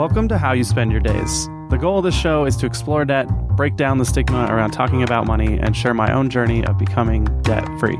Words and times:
Welcome 0.00 0.28
to 0.28 0.38
How 0.38 0.52
You 0.52 0.64
Spend 0.64 0.92
Your 0.92 1.02
Days. 1.02 1.46
The 1.68 1.76
goal 1.76 1.98
of 1.98 2.04
this 2.04 2.18
show 2.18 2.46
is 2.46 2.56
to 2.56 2.64
explore 2.64 3.04
debt, 3.04 3.28
break 3.54 3.76
down 3.76 3.98
the 3.98 4.06
stigma 4.06 4.46
around 4.46 4.70
talking 4.70 5.02
about 5.02 5.26
money, 5.26 5.58
and 5.58 5.76
share 5.76 5.92
my 5.92 6.10
own 6.10 6.30
journey 6.30 6.64
of 6.64 6.78
becoming 6.78 7.26
debt 7.42 7.68
free. 7.78 7.98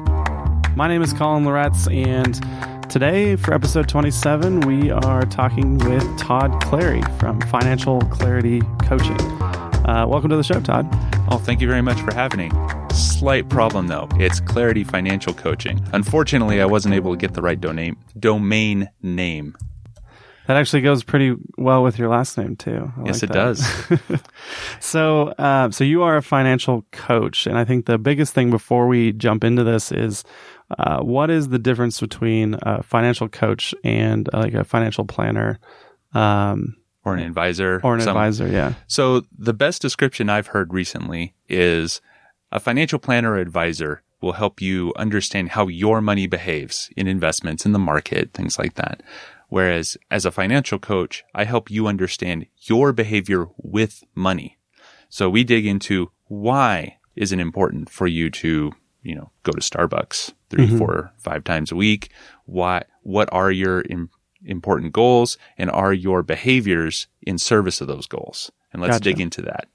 My 0.77 0.89
name 0.89 1.03
is 1.03 1.13
Colin 1.13 1.45
Loretz, 1.45 1.95
and 1.95 2.91
today 2.91 3.37
for 3.37 3.53
episode 3.53 3.87
27, 3.87 4.61
we 4.61 4.91
are 4.91 5.27
talking 5.27 5.77
with 5.77 6.19
Todd 6.19 6.59
Clary 6.63 7.03
from 7.19 7.39
Financial 7.43 8.01
Clarity 8.01 8.63
Coaching. 8.85 9.21
Uh, 9.21 10.07
welcome 10.09 10.31
to 10.31 10.37
the 10.37 10.43
show, 10.43 10.59
Todd. 10.59 10.89
Oh, 11.31 11.37
thank 11.37 11.61
you 11.61 11.69
very 11.69 11.83
much 11.83 12.01
for 12.01 12.15
having 12.15 12.49
me. 12.49 12.51
Slight 12.95 13.51
problem 13.51 13.89
though. 13.89 14.09
It's 14.15 14.41
Clarity 14.41 14.85
Financial 14.85 15.35
Coaching. 15.35 15.87
Unfortunately, 15.93 16.63
I 16.63 16.65
wasn't 16.65 16.95
able 16.95 17.13
to 17.13 17.19
get 17.19 17.35
the 17.35 17.43
right 17.43 17.61
domain 17.61 17.99
domain 18.19 18.89
name. 19.03 19.55
That 20.51 20.57
actually 20.57 20.81
goes 20.83 21.05
pretty 21.05 21.37
well 21.59 21.85
with 21.85 21.97
your 21.97 22.09
last 22.09 22.37
name 22.37 22.57
too. 22.57 22.93
I 22.97 23.05
yes, 23.05 23.23
like 23.23 23.31
it 23.31 23.33
that. 23.33 23.35
does. 23.35 24.21
So, 24.81 25.29
uh, 25.29 25.71
so 25.71 25.85
you 25.85 26.03
are 26.03 26.17
a 26.17 26.23
financial 26.23 26.85
coach, 26.91 27.47
and 27.47 27.57
I 27.57 27.65
think 27.65 27.87
the 27.87 27.99
biggest 27.99 28.35
thing 28.35 28.51
before 28.51 28.89
we 28.89 29.13
jump 29.13 29.45
into 29.45 29.63
this 29.63 29.93
is 29.93 30.25
uh, 30.77 31.03
what 31.03 31.31
is 31.31 31.51
the 31.51 31.61
difference 31.61 32.01
between 32.01 32.57
a 32.63 32.83
financial 32.83 33.29
coach 33.29 33.77
and 33.85 34.29
uh, 34.35 34.39
like 34.39 34.55
a 34.55 34.65
financial 34.65 35.05
planner 35.05 35.61
um, 36.15 36.75
or 37.05 37.15
an 37.15 37.21
advisor. 37.21 37.81
or 37.85 37.95
an 37.95 38.01
some- 38.01 38.17
advisor? 38.17 38.49
Yeah. 38.49 38.75
So 38.89 39.23
the 39.39 39.55
best 39.55 39.81
description 39.81 40.29
I've 40.29 40.49
heard 40.49 40.75
recently 40.75 41.33
is 41.49 42.01
a 42.51 42.59
financial 42.59 42.99
planner 42.99 43.35
or 43.35 43.39
advisor 43.39 44.03
will 44.21 44.33
help 44.33 44.61
you 44.61 44.93
understand 44.97 45.51
how 45.51 45.69
your 45.69 46.01
money 46.01 46.27
behaves 46.27 46.91
in 46.97 47.07
investments, 47.07 47.65
in 47.65 47.71
the 47.71 47.79
market, 47.79 48.33
things 48.33 48.59
like 48.59 48.75
that. 48.75 49.01
Whereas 49.51 49.99
as 50.11 50.25
a 50.25 50.31
financial 50.31 50.79
coach, 50.79 51.25
I 51.35 51.45
help 51.45 51.71
you 51.71 51.87
understand 51.87 52.47
your 52.63 52.93
behavior 52.93 53.49
with 53.59 54.05
money. 54.15 54.59
So 55.09 55.29
we 55.29 55.45
dig 55.45 55.67
into 55.67 56.13
why 56.27 56.99
is 57.17 57.33
it 57.33 57.41
important 57.41 57.91
for 57.91 58.07
you 58.07 58.31
to, 58.31 58.73
you 59.03 59.15
know, 59.17 59.33
go 59.43 59.53
to 59.53 59.61
Starbucks 59.61 60.33
3 60.51 60.67
mm-hmm. 60.67 60.79
four, 60.79 61.13
five 61.19 61.43
times 61.43 61.73
a 61.73 61.77
week? 61.77 62.11
Why, 62.47 62.85
what 63.03 63.29
are 63.33 63.51
your 63.51 63.83
im- 63.83 64.11
important 64.45 64.93
goals 64.93 65.37
and 65.59 65.69
are 65.69 65.93
your 65.93 66.23
behaviors 66.23 67.09
in 67.21 67.37
service 67.37 67.81
of 67.81 67.89
those 67.89 68.07
goals? 68.07 68.53
And 68.73 68.81
let's 68.81 68.95
Gotcha. 68.99 69.05
dig 69.05 69.21
into 69.21 69.43
that. 69.43 69.67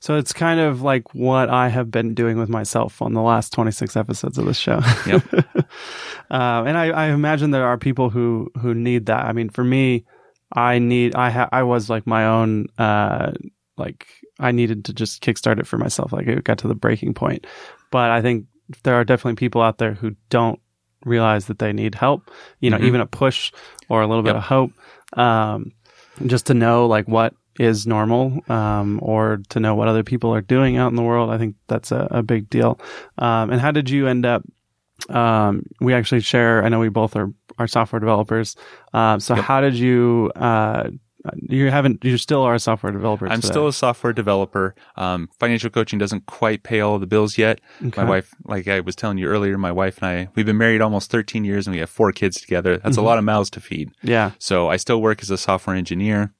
So 0.00 0.16
it's 0.16 0.32
kind 0.32 0.58
of 0.58 0.80
like 0.80 1.14
what 1.14 1.50
I 1.50 1.68
have 1.68 1.90
been 1.90 2.14
doing 2.14 2.38
with 2.38 2.48
myself 2.48 3.02
on 3.02 3.12
the 3.12 3.20
last 3.20 3.52
26 3.52 3.94
episodes 3.96 4.38
of 4.38 4.46
this 4.46 4.56
show. 4.58 4.80
Yep. 5.06 5.22
um, 6.30 6.66
and 6.66 6.76
I, 6.78 6.86
I 6.88 7.06
imagine 7.08 7.50
there 7.50 7.66
are 7.66 7.76
people 7.78 8.10
who, 8.10 8.50
who 8.60 8.74
need 8.74 9.06
that. 9.06 9.24
I 9.26 9.32
mean, 9.32 9.48
for 9.50 9.64
me, 9.64 10.04
I 10.52 10.78
need, 10.78 11.14
I 11.14 11.30
ha- 11.30 11.48
I 11.52 11.62
was 11.62 11.90
like 11.90 12.06
my 12.06 12.24
own, 12.26 12.66
uh, 12.78 13.32
like 13.76 14.06
I 14.40 14.50
needed 14.52 14.86
to 14.86 14.92
just 14.94 15.22
kickstart 15.22 15.58
it 15.60 15.66
for 15.66 15.76
myself. 15.78 16.12
Like 16.12 16.26
it 16.26 16.44
got 16.44 16.58
to 16.58 16.68
the 16.68 16.74
breaking 16.74 17.14
point. 17.14 17.46
But 17.90 18.10
I 18.10 18.22
think 18.22 18.46
there 18.82 18.94
are 18.94 19.04
definitely 19.04 19.36
people 19.36 19.60
out 19.60 19.76
there 19.78 19.92
who 19.94 20.16
don't 20.30 20.58
realize 21.04 21.46
that 21.46 21.58
they 21.58 21.72
need 21.72 21.94
help, 21.94 22.30
you 22.60 22.70
know, 22.70 22.78
Mhm. 22.78 22.84
even 22.84 23.00
a 23.02 23.06
push 23.06 23.52
or 23.88 24.00
a 24.02 24.06
little 24.06 24.22
bit 24.22 24.30
Yep. 24.30 24.36
of 24.36 24.42
hope. 24.44 24.72
Um, 25.14 25.72
just 26.26 26.46
to 26.46 26.54
know 26.54 26.86
like 26.86 27.06
what 27.06 27.34
is 27.58 27.86
normal, 27.86 28.40
um, 28.48 28.98
or 29.02 29.40
to 29.48 29.60
know 29.60 29.74
what 29.74 29.88
other 29.88 30.02
people 30.04 30.32
are 30.34 30.40
doing 30.40 30.76
out 30.76 30.88
in 30.88 30.96
the 30.96 31.02
world. 31.02 31.30
I 31.30 31.38
think 31.38 31.56
that's 31.66 31.90
a, 31.92 32.06
a 32.10 32.22
big 32.22 32.48
deal. 32.50 32.78
Um, 33.18 33.50
and 33.50 33.60
how 33.60 33.70
did 33.72 33.90
you 33.90 34.06
end 34.06 34.24
up? 34.26 34.42
Um, 35.08 35.62
we 35.80 35.94
actually 35.94 36.20
share. 36.20 36.64
I 36.64 36.68
know 36.68 36.80
we 36.80 36.88
both 36.88 37.16
are 37.16 37.30
are 37.58 37.66
software 37.66 38.00
developers. 38.00 38.56
Um, 38.92 39.20
so 39.20 39.34
Yep. 39.34 39.44
how 39.44 39.60
did 39.60 39.74
you? 39.74 40.30
Uh, 40.36 40.90
you 41.42 41.70
haven't. 41.70 42.04
You 42.04 42.16
still 42.16 42.42
are 42.42 42.54
a 42.54 42.58
software 42.60 42.92
developer. 42.92 43.26
I'm 43.28 43.40
today. 43.40 43.52
still 43.52 43.66
a 43.68 43.72
software 43.72 44.12
developer. 44.12 44.74
Um, 44.96 45.28
financial 45.38 45.68
coaching 45.68 45.98
doesn't 45.98 46.26
quite 46.26 46.62
pay 46.62 46.80
all 46.80 46.98
the 46.98 47.06
bills 47.08 47.36
yet. 47.36 47.60
Okay. 47.84 48.02
My 48.02 48.08
wife, 48.08 48.34
like 48.44 48.66
I 48.68 48.80
was 48.80 48.94
telling 48.96 49.18
you 49.18 49.26
earlier, 49.26 49.58
my 49.58 49.72
wife 49.72 49.98
and 49.98 50.06
I, 50.06 50.28
we've 50.36 50.46
been 50.46 50.56
married 50.56 50.80
almost 50.80 51.10
13 51.10 51.44
years 51.44 51.66
and 51.66 51.74
we 51.74 51.80
have 51.80 51.90
four 51.90 52.12
kids 52.12 52.40
together. 52.40 52.78
That's 52.78 52.96
Mhm. 52.96 53.00
a 53.02 53.04
lot 53.04 53.18
of 53.18 53.24
mouths 53.24 53.50
to 53.50 53.60
feed. 53.60 53.90
Yeah. 54.02 54.30
So 54.38 54.68
I 54.68 54.76
still 54.78 55.02
work 55.02 55.20
as 55.20 55.30
a 55.30 55.36
software 55.36 55.76
engineer, 55.76 56.32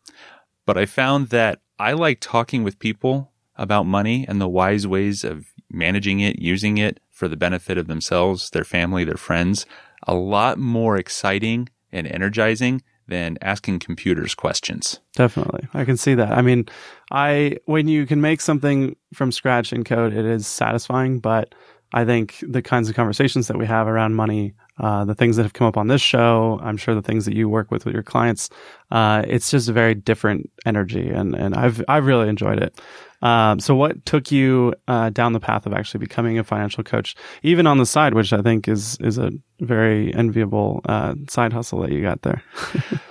but 0.68 0.76
I 0.76 0.84
found 0.84 1.30
that 1.30 1.60
I 1.78 1.94
like 1.94 2.20
talking 2.20 2.62
with 2.62 2.78
people 2.78 3.32
about 3.56 3.86
money 3.86 4.26
and 4.28 4.38
the 4.38 4.46
wise 4.46 4.86
ways 4.86 5.24
of 5.24 5.46
managing 5.70 6.20
it, 6.20 6.40
using 6.40 6.76
it 6.76 7.00
for 7.08 7.26
the 7.26 7.38
benefit 7.38 7.78
of 7.78 7.86
themselves, 7.86 8.50
their 8.50 8.64
family, 8.64 9.02
their 9.02 9.16
friends, 9.16 9.64
a 10.06 10.14
lot 10.14 10.58
more 10.58 10.98
exciting 10.98 11.70
and 11.90 12.06
energizing 12.06 12.82
than 13.06 13.38
asking 13.40 13.78
computers 13.78 14.34
questions. 14.34 15.00
Definitely. 15.14 15.66
I 15.72 15.86
can 15.86 15.96
see 15.96 16.14
that. 16.16 16.32
I 16.32 16.42
mean, 16.42 16.66
I 17.10 17.56
when 17.64 17.88
you 17.88 18.04
can 18.04 18.20
make 18.20 18.42
something 18.42 18.94
from 19.14 19.32
scratch 19.32 19.72
in 19.72 19.84
code, 19.84 20.12
it 20.12 20.26
is 20.26 20.46
satisfying, 20.46 21.18
but 21.18 21.54
I 21.94 22.04
think 22.04 22.44
the 22.46 22.60
kinds 22.60 22.90
of 22.90 22.94
conversations 22.94 23.48
that 23.48 23.56
we 23.56 23.64
have 23.64 23.88
around 23.88 24.16
money, 24.16 24.52
uh, 24.78 25.04
the 25.04 25.14
things 25.14 25.36
that 25.36 25.42
have 25.42 25.52
come 25.52 25.66
up 25.66 25.76
on 25.76 25.88
this 25.88 26.00
show, 26.00 26.58
I'm 26.62 26.76
sure 26.76 26.94
the 26.94 27.02
things 27.02 27.24
that 27.24 27.34
you 27.34 27.48
work 27.48 27.70
with 27.70 27.84
with 27.84 27.94
your 27.94 28.02
clients, 28.02 28.50
uh, 28.90 29.24
it's 29.26 29.50
just 29.50 29.68
a 29.68 29.72
very 29.72 29.94
different 29.94 30.50
energy, 30.64 31.08
and 31.10 31.34
and 31.34 31.54
I've 31.54 31.84
I've 31.88 32.06
really 32.06 32.28
enjoyed 32.28 32.62
it. 32.62 32.80
Um, 33.20 33.58
so, 33.58 33.74
what 33.74 34.04
took 34.06 34.30
you 34.30 34.74
uh, 34.86 35.10
down 35.10 35.32
the 35.32 35.40
path 35.40 35.66
of 35.66 35.72
actually 35.72 35.98
becoming 35.98 36.38
a 36.38 36.44
financial 36.44 36.84
coach, 36.84 37.16
even 37.42 37.66
on 37.66 37.78
the 37.78 37.86
side, 37.86 38.14
which 38.14 38.32
I 38.32 38.42
think 38.42 38.68
is 38.68 38.96
is 39.00 39.18
a 39.18 39.32
very 39.60 40.14
enviable 40.14 40.80
uh, 40.84 41.14
side 41.28 41.52
hustle 41.52 41.80
that 41.82 41.92
you 41.92 42.02
got 42.02 42.22
there? 42.22 42.42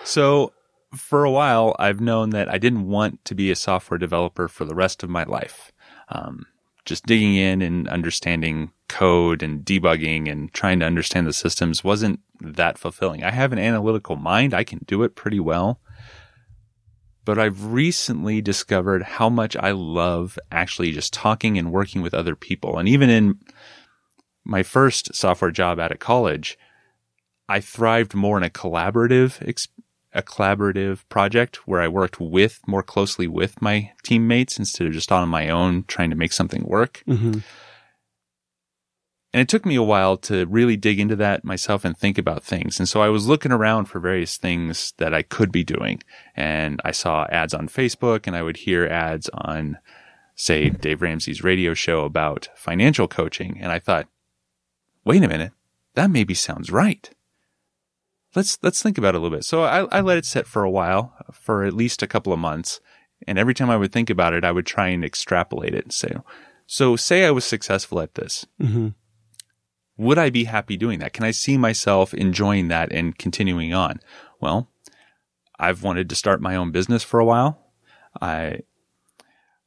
So 0.03 0.53
for 0.95 1.25
a 1.25 1.31
while, 1.31 1.75
I've 1.79 1.99
known 1.99 2.29
that 2.29 2.49
I 2.49 2.57
didn't 2.57 2.88
want 2.88 3.25
to 3.25 3.35
be 3.35 3.51
a 3.51 3.57
software 3.57 3.97
developer 3.97 4.47
for 4.47 4.63
the 4.63 4.73
rest 4.73 5.03
of 5.03 5.09
my 5.09 5.25
life. 5.25 5.73
Um, 6.07 6.45
just 6.85 7.05
digging 7.05 7.35
in 7.35 7.61
and 7.61 7.89
understanding 7.89 8.72
code 8.87 9.43
and 9.43 9.65
debugging 9.65 10.29
and 10.29 10.53
trying 10.53 10.79
to 10.79 10.85
understand 10.85 11.27
the 11.27 11.33
systems 11.33 11.83
wasn't 11.83 12.19
that 12.41 12.77
fulfilling. 12.77 13.23
I 13.23 13.31
have 13.31 13.51
an 13.51 13.59
analytical 13.59 14.15
mind. 14.15 14.53
I 14.53 14.63
can 14.63 14.79
do 14.85 15.03
it 15.03 15.15
pretty 15.15 15.39
well. 15.39 15.79
But 17.25 17.37
I've 17.37 17.65
recently 17.65 18.41
discovered 18.41 19.03
how 19.03 19.29
much 19.29 19.57
I 19.57 19.71
love 19.71 20.39
actually 20.51 20.93
just 20.93 21.13
talking 21.13 21.57
and 21.57 21.73
working 21.73 22.01
with 22.01 22.13
other 22.13 22.35
people. 22.35 22.77
And 22.77 22.87
even 22.87 23.09
in 23.09 23.39
my 24.45 24.63
first 24.63 25.13
software 25.13 25.51
job 25.51 25.77
out 25.77 25.91
of 25.91 25.99
college, 25.99 26.57
I 27.49 27.59
thrived 27.59 28.15
more 28.15 28.37
in 28.37 28.43
a 28.43 28.49
collaborative 28.49 29.41
a 30.13 30.23
collaborative 30.23 31.07
project 31.09 31.67
where 31.67 31.81
I 31.81 31.89
worked 31.89 32.19
with 32.19 32.61
more 32.65 32.81
closely 32.81 33.27
with 33.27 33.61
my 33.61 33.91
teammates 34.03 34.57
instead 34.57 34.87
of 34.87 34.93
just 34.93 35.11
on 35.11 35.27
my 35.29 35.49
own 35.49 35.83
trying 35.83 36.09
to 36.09 36.15
make 36.15 36.33
something 36.33 36.63
work. 36.63 37.03
hmm 37.05 37.39
And 39.33 39.41
it 39.41 39.49
took 39.49 39.65
me 39.65 39.75
a 39.75 39.83
while 39.83 40.15
to 40.17 40.45
really 40.45 40.77
dig 40.77 40.99
into 40.99 41.15
that 41.17 41.43
myself 41.43 41.83
and 41.83 41.97
think 41.97 42.17
about 42.17 42.43
things. 42.43 42.79
And 42.79 42.88
so 42.88 43.01
I 43.01 43.09
was 43.09 43.27
looking 43.27 43.51
around 43.51 43.85
for 43.85 43.99
various 43.99 44.38
things 44.38 44.93
that 44.97 45.13
I 45.13 45.21
could 45.21 45.51
be 45.51 45.63
doing. 45.63 46.01
And 46.35 46.79
I 46.85 46.91
saw 46.91 47.25
ads 47.29 47.53
on 47.53 47.67
Facebook 47.67 48.25
and 48.25 48.35
I 48.35 48.41
would 48.41 48.57
hear 48.57 48.85
ads 48.85 49.29
on, 49.33 49.79
say, 50.35 50.69
Dave 50.69 51.01
Ramsey's 51.01 51.43
radio 51.43 51.73
show 51.73 52.05
about 52.05 52.47
financial 52.55 53.07
coaching. 53.07 53.57
And 53.59 53.71
I 53.71 53.79
thought, 53.79 54.07
wait 55.03 55.23
a 55.23 55.27
minute, 55.27 55.51
that 55.95 56.09
maybe 56.09 56.33
sounds 56.33 56.71
right. 56.71 57.09
Let's, 58.33 58.57
let's 58.61 58.81
think 58.81 58.97
about 58.97 59.13
it 59.13 59.17
a 59.17 59.21
little 59.21 59.37
bit. 59.37 59.43
So 59.43 59.63
I, 59.63 59.83
I 59.85 60.01
let 60.01 60.17
it 60.17 60.25
sit 60.25 60.47
for 60.47 60.63
a 60.63 60.71
while, 60.71 61.13
for 61.33 61.63
at 61.63 61.73
least 61.73 62.01
a 62.01 62.07
couple 62.07 62.31
of 62.31 62.39
months. 62.39 62.79
And 63.27 63.37
every 63.37 63.53
time 63.53 63.69
I 63.69 63.77
would 63.77 63.91
think 63.91 64.09
about 64.09 64.33
it, 64.33 64.45
I 64.45 64.51
would 64.51 64.66
try 64.66 64.87
and 64.87 65.03
extrapolate 65.03 65.73
it 65.73 65.83
and 65.83 65.93
say, 65.93 66.13
so 66.66 66.95
say 66.95 67.25
I 67.25 67.31
was 67.31 67.43
successful 67.43 67.99
at 67.99 68.16
this 68.16 68.45
hmm 68.59 68.89
would 69.97 70.18
I 70.18 70.30
be 70.30 70.46
happy 70.46 70.78
doing 70.78 71.00
that? 71.00 71.13
Can 71.13 71.25
I 71.25 71.31
see 71.31 71.58
myself 71.58 72.13
enjoying 72.13 72.68
that 72.68 72.91
and 72.91 73.18
continuing 73.18 73.74
on? 73.74 74.00
Well, 74.40 74.69
I've 75.59 75.84
wanted 75.84 76.09
to 76.09 76.16
start 76.16 76.41
my 76.41 76.56
own 76.56 76.72
business 76.72 77.03
for 77.03 77.20
a 77.20 77.26
while. 77.26 77.59
I 78.22 78.59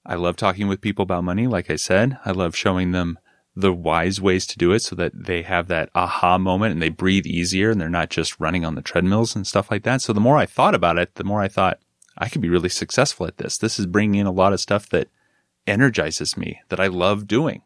I 0.06 0.14
love 0.14 0.36
talking 0.36 0.66
with 0.66 0.80
people 0.80 1.02
about 1.02 1.24
money, 1.24 1.46
like 1.46 1.70
I 1.70 1.76
said. 1.76 2.18
I 2.24 2.30
love 2.30 2.56
showing 2.56 2.92
them 2.92 3.18
the 3.54 3.72
wise 3.72 4.20
ways 4.20 4.46
to 4.46 4.58
do 4.58 4.72
it 4.72 4.80
so 4.80 4.94
that 4.96 5.12
they 5.14 5.42
have 5.42 5.66
that 5.68 5.90
aha 5.94 6.38
moment 6.38 6.72
and 6.72 6.80
they 6.80 6.88
breathe 6.88 7.26
easier 7.26 7.70
and 7.70 7.80
they're 7.80 7.90
not 7.90 8.08
just 8.08 8.40
running 8.40 8.64
on 8.64 8.76
the 8.76 8.82
treadmills 8.82 9.36
and 9.36 9.46
stuff 9.46 9.70
like 9.70 9.82
that. 9.82 10.00
So 10.00 10.12
the 10.12 10.20
more 10.20 10.38
I 10.38 10.46
thought 10.46 10.74
about 10.74 10.98
it, 10.98 11.16
the 11.16 11.24
more 11.24 11.42
I 11.42 11.48
thought 11.48 11.80
I 12.16 12.28
could 12.28 12.40
be 12.40 12.48
really 12.48 12.68
successful 12.68 13.26
at 13.26 13.36
this. 13.36 13.58
This 13.58 13.78
is 13.78 13.86
bringing 13.86 14.20
in 14.20 14.26
a 14.26 14.32
lot 14.32 14.52
of 14.52 14.60
stuff 14.60 14.88
that 14.90 15.08
energizes 15.66 16.36
me, 16.36 16.60
that 16.68 16.80
I 16.80 16.86
love 16.86 17.26
doing 17.26 17.62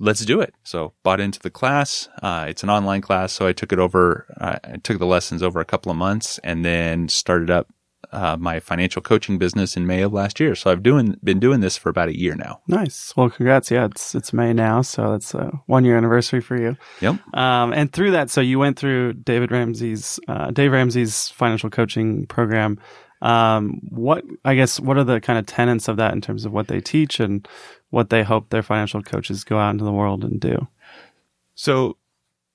let's 0.00 0.24
do 0.24 0.40
it. 0.40 0.54
So 0.64 0.94
bought 1.04 1.20
into 1.20 1.38
the 1.38 1.50
class. 1.50 2.08
Uh, 2.22 2.46
it's 2.48 2.64
an 2.64 2.70
online 2.70 3.02
class, 3.02 3.32
so 3.32 3.46
I 3.46 3.52
took 3.52 3.72
it 3.72 3.78
over. 3.78 4.26
Uh, 4.40 4.58
I 4.64 4.76
took 4.78 4.98
the 4.98 5.06
lessons 5.06 5.42
over 5.42 5.60
a 5.60 5.64
couple 5.64 5.92
of 5.92 5.98
months, 5.98 6.38
and 6.42 6.64
then 6.64 7.08
started 7.08 7.50
up 7.50 7.68
uh, 8.12 8.36
my 8.38 8.58
financial 8.58 9.02
coaching 9.02 9.38
business 9.38 9.76
in 9.76 9.86
May 9.86 10.02
of 10.02 10.12
last 10.12 10.40
year. 10.40 10.54
So 10.54 10.70
I've 10.70 10.82
doing 10.82 11.16
been 11.22 11.38
doing 11.38 11.60
this 11.60 11.76
for 11.76 11.90
about 11.90 12.08
a 12.08 12.18
year 12.18 12.34
now. 12.34 12.60
Nice. 12.66 13.14
Well, 13.16 13.30
congrats. 13.30 13.70
Yeah, 13.70 13.84
it's 13.84 14.14
it's 14.14 14.32
May 14.32 14.52
now, 14.52 14.82
so 14.82 15.14
it's 15.14 15.34
a 15.34 15.52
one 15.66 15.84
year 15.84 15.96
anniversary 15.96 16.40
for 16.40 16.60
you. 16.60 16.76
Yep. 17.00 17.34
Um, 17.36 17.72
and 17.72 17.92
through 17.92 18.12
that, 18.12 18.30
so 18.30 18.40
you 18.40 18.58
went 18.58 18.78
through 18.78 19.12
David 19.14 19.52
Ramsey's 19.52 20.18
uh, 20.26 20.50
Dave 20.50 20.72
Ramsey's 20.72 21.28
financial 21.28 21.70
coaching 21.70 22.26
program. 22.26 22.80
Um, 23.22 23.80
what 23.90 24.24
I 24.44 24.54
guess 24.54 24.80
what 24.80 24.96
are 24.96 25.04
the 25.04 25.20
kind 25.20 25.38
of 25.38 25.46
tenets 25.46 25.88
of 25.88 25.98
that 25.98 26.14
in 26.14 26.22
terms 26.22 26.46
of 26.46 26.52
what 26.52 26.68
they 26.68 26.80
teach 26.80 27.20
and 27.20 27.46
what 27.90 28.10
they 28.10 28.22
hope 28.22 28.48
their 28.48 28.62
financial 28.62 29.02
coaches 29.02 29.44
go 29.44 29.58
out 29.58 29.70
into 29.70 29.84
the 29.84 29.92
world 29.92 30.24
and 30.24 30.40
do? 30.40 30.68
So 31.54 31.96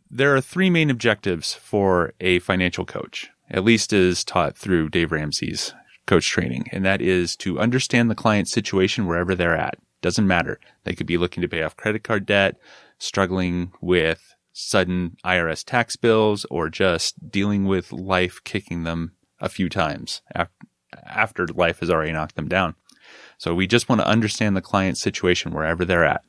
there 0.10 0.36
are 0.36 0.42
three 0.42 0.70
main 0.70 0.90
objectives 0.90 1.54
for 1.54 2.14
a 2.20 2.40
financial 2.40 2.86
coach, 2.86 3.30
at 3.50 3.64
least 3.64 3.94
as 3.94 4.24
taught 4.24 4.58
through 4.58 4.90
Dave 4.90 5.12
Ramsey's 5.12 5.74
coach 6.06 6.28
training, 6.30 6.66
and 6.72 6.86
that 6.86 7.02
is 7.02 7.36
to 7.38 7.60
understand 7.60 8.10
the 8.10 8.16
client's 8.16 8.52
situation 8.52 9.08
wherever 9.08 9.36
they're 9.36 9.58
at. 9.58 9.78
Doesn't 10.02 10.28
matter. 10.28 10.60
They 10.84 10.94
could 10.94 11.08
be 11.08 11.18
looking 11.18 11.42
to 11.42 11.48
pay 11.48 11.64
off 11.64 11.78
credit 11.78 12.04
card 12.04 12.26
debt, 12.26 12.58
struggling 13.00 13.72
with 13.82 14.36
sudden 14.54 15.18
IRS 15.26 15.64
tax 15.66 15.96
bills, 15.96 16.46
or 16.50 16.70
just 16.70 17.30
dealing 17.30 17.66
with 17.66 17.92
life 17.92 18.40
kicking 18.44 18.84
them 18.84 19.14
a 19.40 19.50
few 19.50 19.68
times 19.68 20.22
after 21.06 21.48
life 21.48 21.80
has 21.80 21.90
already 21.90 22.12
knocked 22.12 22.36
them 22.36 22.48
down. 22.48 22.76
So 23.38 23.54
we 23.54 23.68
just 23.68 23.90
want 23.90 24.02
to 24.02 24.08
understand 24.08 24.56
the 24.56 24.62
client's 24.62 25.02
situation 25.02 25.54
wherever 25.54 25.86
they're 25.86 26.06
at. 26.06 26.24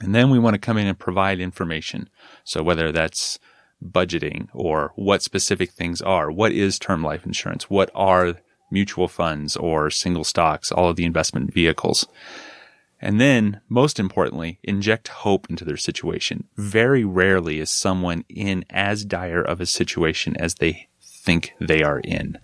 And 0.00 0.14
then 0.14 0.30
we 0.30 0.38
want 0.38 0.54
to 0.54 0.60
come 0.60 0.78
in 0.78 0.86
and 0.86 0.98
provide 0.98 1.40
information. 1.40 2.08
So 2.44 2.62
whether 2.62 2.90
that's 2.90 3.38
budgeting 3.82 4.48
or 4.52 4.92
what 4.96 5.22
specific 5.22 5.70
things 5.70 6.00
are, 6.00 6.30
what 6.30 6.52
is 6.52 6.78
term 6.78 7.02
life 7.02 7.24
insurance? 7.24 7.70
What 7.70 7.90
are 7.94 8.36
mutual 8.70 9.08
funds 9.08 9.56
or 9.56 9.90
single 9.90 10.24
stocks, 10.24 10.72
all 10.72 10.88
of 10.88 10.96
the 10.96 11.04
investment 11.04 11.52
vehicles? 11.52 12.06
And 13.00 13.20
then, 13.20 13.60
most 13.68 13.98
importantly, 13.98 14.60
inject 14.62 15.08
hope 15.08 15.50
into 15.50 15.64
their 15.64 15.76
situation. 15.76 16.44
Very 16.56 17.04
rarely 17.04 17.58
is 17.58 17.68
someone 17.68 18.24
in 18.28 18.64
as 18.70 19.04
dire 19.04 19.42
of 19.42 19.60
a 19.60 19.66
situation 19.66 20.36
as 20.36 20.54
they 20.54 20.88
think 21.00 21.52
they 21.60 21.82
are 21.82 21.98
in. 21.98 22.38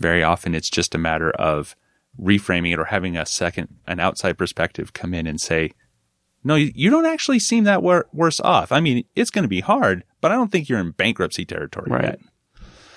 Very 0.00 0.22
often 0.22 0.54
it's 0.54 0.68
just 0.68 0.96
a 0.96 0.98
matter 0.98 1.30
of 1.30 1.76
reframing 2.18 2.72
it 2.72 2.78
or 2.78 2.86
having 2.86 3.16
a 3.16 3.26
second, 3.26 3.68
an 3.86 4.00
outside 4.00 4.38
perspective 4.38 4.92
come 4.92 5.14
in 5.14 5.26
and 5.26 5.40
say, 5.40 5.72
no, 6.42 6.54
you 6.54 6.90
don't 6.90 7.06
actually 7.06 7.38
seem 7.38 7.64
that 7.64 7.82
wor- 7.82 8.08
worse 8.12 8.40
off. 8.40 8.72
I 8.72 8.80
mean, 8.80 9.04
it's 9.14 9.30
going 9.30 9.42
to 9.42 9.48
be 9.48 9.60
hard, 9.60 10.04
but 10.20 10.32
I 10.32 10.36
don't 10.36 10.50
think 10.50 10.68
you're 10.68 10.80
in 10.80 10.92
bankruptcy 10.92 11.44
territory 11.44 11.90
right. 11.90 12.04
yet. 12.04 12.18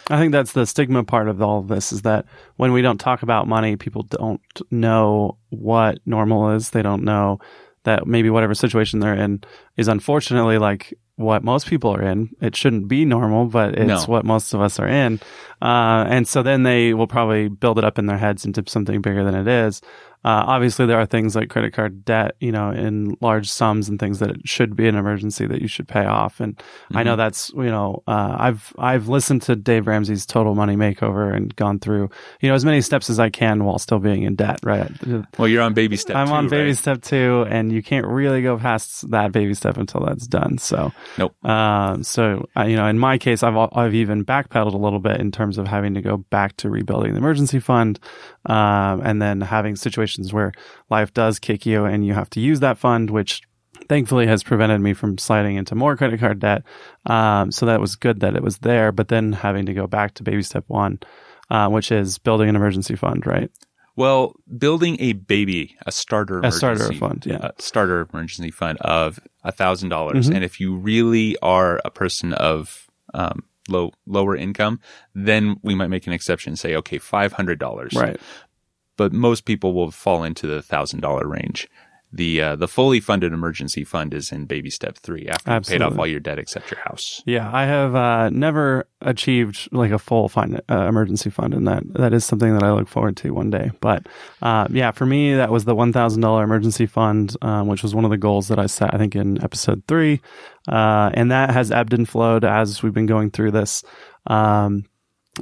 I 0.10 0.18
think 0.18 0.32
that's 0.32 0.52
the 0.52 0.66
stigma 0.66 1.04
part 1.04 1.30
of 1.30 1.42
all 1.42 1.60
of 1.60 1.68
this 1.68 1.94
is 1.94 2.02
that 2.02 2.26
when 2.58 2.74
we 2.74 2.82
don't 2.82 3.00
talk 3.00 3.24
about 3.24 3.48
money, 3.48 3.78
people 3.78 4.04
don't 4.04 4.42
know 4.70 5.38
what 5.50 6.00
normal 6.06 6.52
is. 6.52 6.72
They 6.72 6.82
don't 6.82 7.04
know 7.04 7.40
that 7.84 8.08
maybe 8.08 8.30
whatever 8.30 8.54
situation 8.54 9.00
they're 9.00 9.14
in 9.14 9.44
is 9.78 9.88
unfortunately 9.88 10.58
like 10.58 10.94
what 11.16 11.44
most 11.44 11.68
people 11.68 11.96
are 11.96 12.02
in. 12.02 12.30
It 12.42 12.56
shouldn't 12.56 12.88
be 12.88 13.06
normal, 13.06 13.46
but 13.46 13.76
it's 13.78 13.88
no. 13.88 14.04
what 14.06 14.26
most 14.26 14.54
of 14.54 14.62
us 14.62 14.80
are 14.80 14.88
in. 14.88 15.20
Uh, 15.62 16.06
and 16.08 16.28
so 16.28 16.42
then 16.42 16.64
they 16.64 16.94
will 16.94 17.08
probably 17.08 17.50
build 17.50 17.78
it 17.78 17.84
up 17.84 18.00
in 18.00 18.08
their 18.08 18.18
heads 18.18 18.46
into 18.46 18.64
something 18.68 19.02
bigger 19.02 19.24
than 19.24 19.36
it 19.36 19.48
is. 19.48 19.82
Uh, 20.24 20.44
obviously, 20.48 20.86
there 20.86 21.00
are 21.00 21.06
things 21.06 21.36
like 21.36 21.50
credit 21.50 21.74
card 21.74 22.06
debt, 22.06 22.36
you 22.40 22.52
know, 22.52 22.72
in 22.72 23.18
large 23.20 23.50
sums 23.50 23.90
and 23.90 24.00
things 24.00 24.20
that 24.20 24.30
it 24.30 24.48
should 24.48 24.76
be 24.76 24.88
an 24.88 24.96
emergency 24.96 25.46
that 25.46 25.62
you 25.62 25.68
should 25.68 25.88
pay 25.88 26.06
off. 26.06 26.40
And 26.40 26.56
mm-hmm. 26.56 26.98
I 26.98 27.04
know 27.04 27.12
mm-hmm. 27.12 27.18
that's, 27.18 27.52
you 27.56 27.64
know, 27.64 28.04
uh, 28.08 28.38
I've 28.40 28.74
I've 28.78 29.10
listened 29.10 29.42
to 29.44 29.56
Dave 29.56 29.86
Ramsey's 29.86 30.26
Total 30.26 30.56
Money 30.56 30.78
Makeover 30.78 31.36
and 31.36 31.54
gone 31.56 31.80
through, 31.80 32.10
you 32.40 32.48
know, 32.48 32.56
as 32.56 32.64
many 32.64 32.80
steps 32.80 33.10
as 33.10 33.20
I 33.20 33.30
can 33.30 33.66
while 33.66 33.80
still 33.80 34.00
being 34.00 34.24
in 34.24 34.36
debt. 34.36 34.60
Right. 34.64 34.90
Well, 35.38 35.50
you're 35.50 35.62
on 35.62 35.74
baby 35.74 35.98
step. 35.98 36.16
I'm 36.16 36.28
two, 36.28 36.34
on 36.34 36.50
baby 36.50 36.70
right? 36.70 36.78
step 36.78 37.02
two, 37.02 37.46
and 37.50 37.72
you 37.72 37.84
can't 37.84 38.08
really 38.08 38.42
go 38.42 38.58
past 38.58 39.10
that 39.12 39.34
baby 39.34 39.54
step 39.54 39.78
until 39.78 40.06
that's 40.06 40.26
done. 40.26 40.58
So, 40.58 40.94
nope. 41.18 41.36
Um, 41.46 42.04
so 42.04 42.48
uh, 42.56 42.64
you 42.64 42.78
know, 42.78 42.88
in 42.88 42.98
my 42.98 43.18
case, 43.18 43.44
I've 43.44 43.58
I've 43.74 43.94
even 43.94 44.24
backpedaled 44.24 44.74
a 44.74 44.78
little 44.78 45.00
bit 45.00 45.20
in 45.20 45.32
terms 45.32 45.58
of 45.58 45.68
having 45.68 45.96
to 45.96 46.02
go 46.02 46.18
back 46.18 46.56
to 46.58 46.70
rebuilding 46.70 47.12
the 47.12 47.18
emergency 47.18 47.60
fund, 47.60 48.00
um, 48.46 49.02
and 49.04 49.22
then 49.22 49.42
having 49.42 49.76
situations 49.76 50.13
where 50.32 50.52
life 50.90 51.14
does 51.14 51.40
kick 51.40 51.66
you 51.66 51.86
and 51.86 52.06
you 52.06 52.14
have 52.14 52.30
to 52.32 52.40
use 52.40 52.60
that 52.60 52.78
fund, 52.78 53.10
which 53.10 53.42
thankfully 53.90 54.28
has 54.28 54.44
prevented 54.44 54.82
me 54.82 54.94
from 54.94 55.18
sliding 55.18 55.56
into 55.56 55.76
more 55.76 55.98
credit 55.98 56.20
card 56.20 56.40
debt. 56.40 56.64
Um, 57.06 57.52
so 57.52 57.66
that 57.66 57.82
was 57.82 57.96
good 57.96 58.20
that 58.22 58.36
it 58.36 58.44
was 58.44 58.60
there, 58.60 58.92
but 58.92 59.08
then 59.08 59.34
having 59.34 59.66
to 59.66 59.74
go 59.74 59.88
back 59.88 60.14
to 60.16 60.24
baby 60.24 60.44
step 60.44 60.66
one, 60.68 61.00
uh, 61.50 61.70
which 61.70 61.92
is 61.92 62.18
building 62.18 62.50
an 62.50 62.56
emergency 62.56 62.96
fund, 62.96 63.26
right? 63.26 63.50
Well, 63.96 64.36
building 64.58 64.98
a 65.00 65.14
baby, 65.14 65.76
a 65.86 65.92
starter, 65.92 66.42
a 66.42 66.52
starter 66.52 66.92
fund, 66.94 67.26
yeah, 67.28 67.52
starter 67.60 68.08
emergency 68.12 68.50
fund 68.50 68.80
of 68.82 69.20
a 69.44 69.52
thousand 69.52 69.90
dollars, 69.90 70.26
mm-hmm. 70.26 70.36
and 70.38 70.44
if 70.44 70.60
you 70.60 70.76
really 70.76 71.38
are 71.44 71.80
a 71.86 71.92
person 71.92 72.34
of 72.34 72.88
um, 73.14 73.44
low 73.70 73.92
lower 74.08 74.36
income, 74.36 74.80
then 75.14 75.58
we 75.62 75.76
might 75.76 75.90
make 75.90 76.08
an 76.08 76.14
exception 76.14 76.52
and 76.52 76.60
say, 76.60 76.76
okay, 76.78 76.98
five 76.98 77.34
hundred 77.34 77.60
dollars, 77.60 77.94
right? 77.94 78.20
But 78.98 79.14
most 79.14 79.46
people 79.46 79.74
will 79.74 79.92
fall 79.92 80.24
into 80.24 80.48
the 80.48 80.62
thousand 80.62 81.02
dollar 81.02 81.28
range. 81.28 81.68
The 82.16 82.42
uh, 82.42 82.56
the 82.56 82.68
fully 82.68 83.00
funded 83.00 83.34
emergency 83.34 83.84
fund 83.84 84.14
is 84.14 84.32
in 84.32 84.46
baby 84.46 84.70
step 84.70 85.00
three 85.00 85.28
after 85.28 85.52
you 85.52 85.62
paid 85.62 85.82
off 85.82 85.98
all 85.98 86.06
your 86.06 86.20
debt 86.20 86.38
except 86.38 86.70
your 86.70 86.80
house. 86.82 87.24
Yeah, 87.26 87.50
I 87.52 87.66
have 87.66 87.96
uh, 87.96 88.30
never 88.30 88.88
achieved 89.02 89.68
like 89.72 89.90
a 89.90 89.98
full 89.98 90.30
fund, 90.30 90.62
uh, 90.70 90.86
emergency 90.88 91.32
fund, 91.32 91.56
and 91.56 91.68
that 91.68 91.82
that 91.96 92.14
is 92.14 92.24
something 92.24 92.54
that 92.54 92.62
I 92.62 92.72
look 92.72 92.88
forward 92.88 93.18
to 93.18 93.34
one 93.34 93.50
day. 93.50 93.72
But 93.82 94.06
uh, 94.44 94.68
yeah, 94.70 94.92
for 94.92 95.08
me, 95.08 95.34
that 95.34 95.50
was 95.50 95.66
the 95.66 95.74
one 95.74 95.92
thousand 95.92 96.22
dollar 96.22 96.44
emergency 96.44 96.86
fund, 96.86 97.36
um, 97.42 97.68
which 97.68 97.82
was 97.82 97.96
one 97.96 98.06
of 98.06 98.12
the 98.12 98.18
goals 98.18 98.48
that 98.50 98.60
I 98.60 98.68
set. 98.68 98.94
I 98.94 99.00
think 99.00 99.16
in 99.16 99.44
episode 99.44 99.82
three, 99.88 100.22
uh, 100.68 101.10
and 101.16 101.32
that 101.32 101.50
has 101.50 101.72
ebbed 101.72 101.94
and 101.94 102.08
flowed 102.08 102.46
as 102.46 102.84
we've 102.84 102.94
been 102.94 103.08
going 103.08 103.32
through 103.32 103.52
this. 103.54 103.84
Um, 104.28 104.86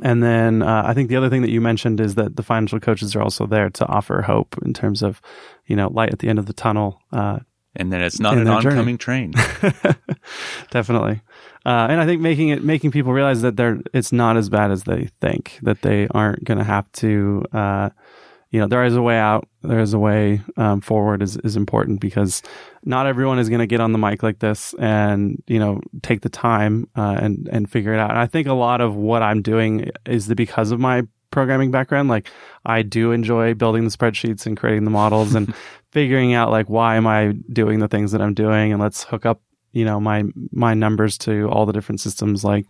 and 0.01 0.23
then 0.23 0.61
uh, 0.61 0.83
I 0.85 0.93
think 0.93 1.09
the 1.09 1.17
other 1.17 1.29
thing 1.29 1.41
that 1.41 1.51
you 1.51 1.59
mentioned 1.59 1.99
is 1.99 2.15
that 2.15 2.37
the 2.37 2.43
financial 2.43 2.79
coaches 2.79 3.15
are 3.15 3.21
also 3.21 3.45
there 3.45 3.69
to 3.71 3.85
offer 3.87 4.21
hope 4.21 4.55
in 4.63 4.73
terms 4.73 5.01
of, 5.01 5.21
you 5.67 5.75
know, 5.75 5.89
light 5.89 6.11
at 6.11 6.19
the 6.19 6.29
end 6.29 6.39
of 6.39 6.45
the 6.45 6.53
tunnel. 6.53 7.01
Uh, 7.11 7.39
and 7.75 7.91
then 7.91 8.01
it's 8.01 8.19
not 8.19 8.37
an 8.37 8.47
oncoming 8.47 8.97
train. 8.97 9.31
Definitely. 10.71 11.21
Uh, 11.65 11.87
and 11.89 12.01
I 12.01 12.05
think 12.05 12.21
making 12.21 12.49
it, 12.49 12.63
making 12.63 12.91
people 12.91 13.13
realize 13.13 13.41
that 13.41 13.55
they're, 13.55 13.79
it's 13.93 14.11
not 14.11 14.37
as 14.37 14.49
bad 14.49 14.71
as 14.71 14.83
they 14.83 15.09
think, 15.19 15.59
that 15.61 15.81
they 15.81 16.07
aren't 16.09 16.43
going 16.43 16.57
to 16.57 16.63
have 16.63 16.91
to, 16.93 17.45
uh, 17.53 17.89
you 18.51 18.59
know, 18.59 18.67
there 18.67 18.83
is 18.83 18.95
a 18.95 19.01
way 19.01 19.17
out. 19.17 19.47
There 19.63 19.79
is 19.79 19.93
a 19.93 19.99
way 19.99 20.41
um, 20.57 20.81
forward 20.81 21.21
is, 21.21 21.37
is 21.37 21.55
important 21.55 22.01
because 22.01 22.43
not 22.83 23.07
everyone 23.07 23.39
is 23.39 23.49
going 23.49 23.59
to 23.59 23.67
get 23.67 23.79
on 23.79 23.93
the 23.93 23.97
mic 23.97 24.23
like 24.23 24.39
this 24.39 24.73
and, 24.77 25.41
you 25.47 25.57
know, 25.57 25.81
take 26.03 26.21
the 26.21 26.29
time 26.29 26.87
uh, 26.95 27.17
and, 27.21 27.47
and 27.51 27.71
figure 27.71 27.93
it 27.93 27.99
out. 27.99 28.09
And 28.09 28.19
I 28.19 28.27
think 28.27 28.47
a 28.47 28.53
lot 28.53 28.81
of 28.81 28.95
what 28.95 29.23
I'm 29.23 29.41
doing 29.41 29.89
is 30.05 30.27
the, 30.27 30.35
because 30.35 30.71
of 30.71 30.79
my 30.79 31.03
programming 31.31 31.71
background. 31.71 32.09
Like 32.09 32.29
I 32.65 32.83
do 32.83 33.11
enjoy 33.11 33.53
building 33.53 33.85
the 33.85 33.89
spreadsheets 33.89 34.45
and 34.45 34.55
creating 34.57 34.83
the 34.83 34.91
models 34.91 35.33
and 35.33 35.53
figuring 35.91 36.33
out 36.33 36.51
like, 36.51 36.69
why 36.69 36.95
am 36.95 37.07
I 37.07 37.33
doing 37.51 37.79
the 37.79 37.87
things 37.87 38.11
that 38.11 38.21
I'm 38.21 38.33
doing? 38.33 38.71
And 38.71 38.81
let's 38.81 39.03
hook 39.03 39.25
up 39.25 39.41
you 39.71 39.85
know 39.85 39.99
my 39.99 40.23
my 40.51 40.73
numbers 40.73 41.17
to 41.17 41.47
all 41.49 41.65
the 41.65 41.73
different 41.73 42.01
systems 42.01 42.43
like 42.43 42.65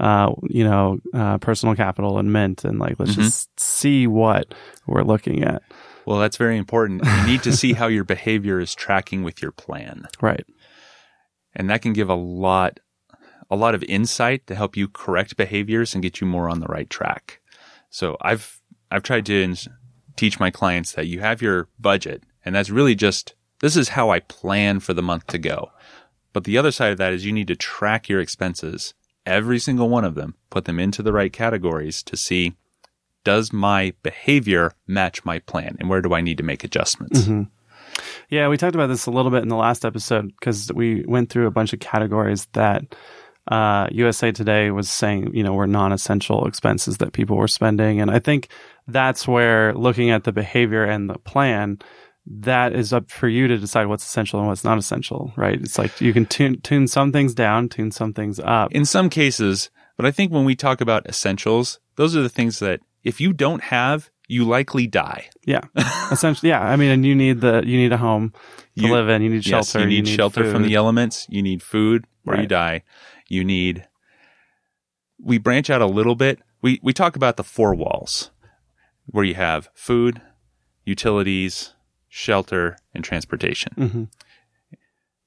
uh 0.00 0.32
you 0.44 0.64
know 0.64 0.98
uh 1.12 1.38
personal 1.38 1.74
capital 1.74 2.18
and 2.18 2.32
mint 2.32 2.64
and 2.64 2.78
like 2.78 2.98
let's 2.98 3.12
mm-hmm. 3.12 3.22
just 3.22 3.58
see 3.58 4.06
what 4.06 4.54
we're 4.86 5.02
looking 5.02 5.42
at. 5.44 5.62
Well 6.06 6.18
that's 6.18 6.36
very 6.36 6.58
important. 6.58 7.04
You 7.04 7.26
need 7.26 7.42
to 7.44 7.56
see 7.56 7.72
how 7.72 7.86
your 7.86 8.04
behavior 8.04 8.60
is 8.60 8.74
tracking 8.74 9.22
with 9.22 9.42
your 9.42 9.52
plan. 9.52 10.06
Right. 10.20 10.46
And 11.56 11.70
that 11.70 11.82
can 11.82 11.92
give 11.92 12.08
a 12.08 12.14
lot 12.14 12.80
a 13.50 13.56
lot 13.56 13.74
of 13.74 13.84
insight 13.84 14.46
to 14.46 14.54
help 14.54 14.76
you 14.76 14.88
correct 14.88 15.36
behaviors 15.36 15.94
and 15.94 16.02
get 16.02 16.20
you 16.20 16.26
more 16.26 16.48
on 16.48 16.60
the 16.60 16.66
right 16.66 16.88
track. 16.90 17.40
So 17.90 18.16
i've 18.20 18.60
i've 18.90 19.02
tried 19.02 19.26
to 19.26 19.54
teach 20.16 20.38
my 20.40 20.50
clients 20.50 20.92
that 20.92 21.06
you 21.06 21.20
have 21.20 21.42
your 21.42 21.68
budget 21.78 22.22
and 22.44 22.54
that's 22.54 22.70
really 22.70 22.94
just 22.94 23.34
this 23.60 23.76
is 23.76 23.90
how 23.90 24.10
i 24.10 24.20
plan 24.20 24.78
for 24.78 24.94
the 24.94 25.02
month 25.02 25.26
to 25.26 25.38
go 25.38 25.70
but 26.34 26.44
the 26.44 26.58
other 26.58 26.70
side 26.70 26.92
of 26.92 26.98
that 26.98 27.14
is 27.14 27.24
you 27.24 27.32
need 27.32 27.48
to 27.48 27.56
track 27.56 28.10
your 28.10 28.20
expenses, 28.20 28.92
every 29.24 29.58
single 29.58 29.88
one 29.88 30.04
of 30.04 30.16
them, 30.16 30.34
put 30.50 30.66
them 30.66 30.78
into 30.78 31.02
the 31.02 31.12
right 31.12 31.32
categories 31.32 32.02
to 32.02 32.16
see 32.18 32.54
does 33.24 33.54
my 33.54 33.94
behavior 34.02 34.72
match 34.86 35.24
my 35.24 35.38
plan 35.38 35.78
and 35.80 35.88
where 35.88 36.02
do 36.02 36.12
I 36.12 36.20
need 36.20 36.36
to 36.36 36.44
make 36.44 36.62
adjustments? 36.62 37.22
Mm-hmm. 37.22 37.42
Yeah, 38.28 38.48
we 38.48 38.56
talked 38.56 38.74
about 38.74 38.88
this 38.88 39.06
a 39.06 39.10
little 39.10 39.30
bit 39.30 39.42
in 39.42 39.48
the 39.48 39.56
last 39.56 39.84
episode 39.84 40.28
because 40.28 40.70
we 40.74 41.04
went 41.06 41.30
through 41.30 41.46
a 41.46 41.52
bunch 41.52 41.72
of 41.72 41.80
categories 41.80 42.46
that 42.52 42.94
uh, 43.48 43.88
USA 43.92 44.32
Today 44.32 44.70
was 44.70 44.90
saying, 44.90 45.34
you 45.34 45.42
know, 45.42 45.52
were 45.52 45.66
non 45.66 45.92
essential 45.92 46.46
expenses 46.46 46.98
that 46.98 47.12
people 47.12 47.36
were 47.36 47.48
spending. 47.48 48.00
And 48.00 48.10
I 48.10 48.18
think 48.18 48.48
that's 48.88 49.28
where 49.28 49.74
looking 49.74 50.10
at 50.10 50.24
the 50.24 50.32
behavior 50.32 50.84
and 50.84 51.08
the 51.08 51.18
plan 51.18 51.78
that 52.26 52.74
is 52.74 52.92
up 52.92 53.10
for 53.10 53.28
you 53.28 53.48
to 53.48 53.58
decide 53.58 53.86
what's 53.86 54.04
essential 54.04 54.38
and 54.38 54.48
what's 54.48 54.64
not 54.64 54.78
essential, 54.78 55.32
right? 55.36 55.60
It's 55.60 55.78
like 55.78 56.00
you 56.00 56.12
can 56.12 56.26
tune 56.26 56.60
tune 56.62 56.86
some 56.86 57.12
things 57.12 57.34
down, 57.34 57.68
tune 57.68 57.90
some 57.90 58.12
things 58.12 58.40
up. 58.40 58.72
In 58.72 58.84
some 58.84 59.10
cases, 59.10 59.70
but 59.96 60.06
I 60.06 60.10
think 60.10 60.32
when 60.32 60.44
we 60.44 60.56
talk 60.56 60.80
about 60.80 61.06
essentials, 61.06 61.80
those 61.96 62.16
are 62.16 62.22
the 62.22 62.28
things 62.28 62.58
that 62.60 62.80
if 63.02 63.20
you 63.20 63.32
don't 63.32 63.62
have, 63.64 64.10
you 64.26 64.44
likely 64.44 64.86
die. 64.86 65.28
Yeah, 65.44 65.60
essentially. 66.10 66.48
Yeah, 66.48 66.62
I 66.62 66.76
mean, 66.76 66.90
and 66.90 67.04
you 67.04 67.14
need 67.14 67.40
the 67.40 67.62
you 67.64 67.76
need 67.76 67.92
a 67.92 67.98
home 67.98 68.32
to 68.78 68.86
you, 68.86 68.92
live 68.92 69.08
in. 69.08 69.22
You 69.22 69.30
need 69.30 69.44
shelter. 69.44 69.78
Yes, 69.78 69.84
you 69.84 69.86
need, 69.86 69.96
you 69.96 70.02
need 70.02 70.16
shelter 70.16 70.44
food. 70.44 70.52
from 70.52 70.62
the 70.62 70.74
elements. 70.74 71.26
You 71.28 71.42
need 71.42 71.62
food 71.62 72.06
or 72.26 72.34
right. 72.34 72.42
you 72.42 72.46
die. 72.46 72.82
You 73.28 73.44
need. 73.44 73.86
We 75.22 75.38
branch 75.38 75.68
out 75.70 75.82
a 75.82 75.86
little 75.86 76.14
bit. 76.14 76.40
We 76.62 76.80
we 76.82 76.94
talk 76.94 77.16
about 77.16 77.36
the 77.36 77.44
four 77.44 77.74
walls 77.74 78.30
where 79.06 79.24
you 79.24 79.34
have 79.34 79.68
food, 79.74 80.22
utilities, 80.86 81.73
shelter, 82.16 82.76
and 82.94 83.02
transportation. 83.02 83.72
hmm 83.76 84.04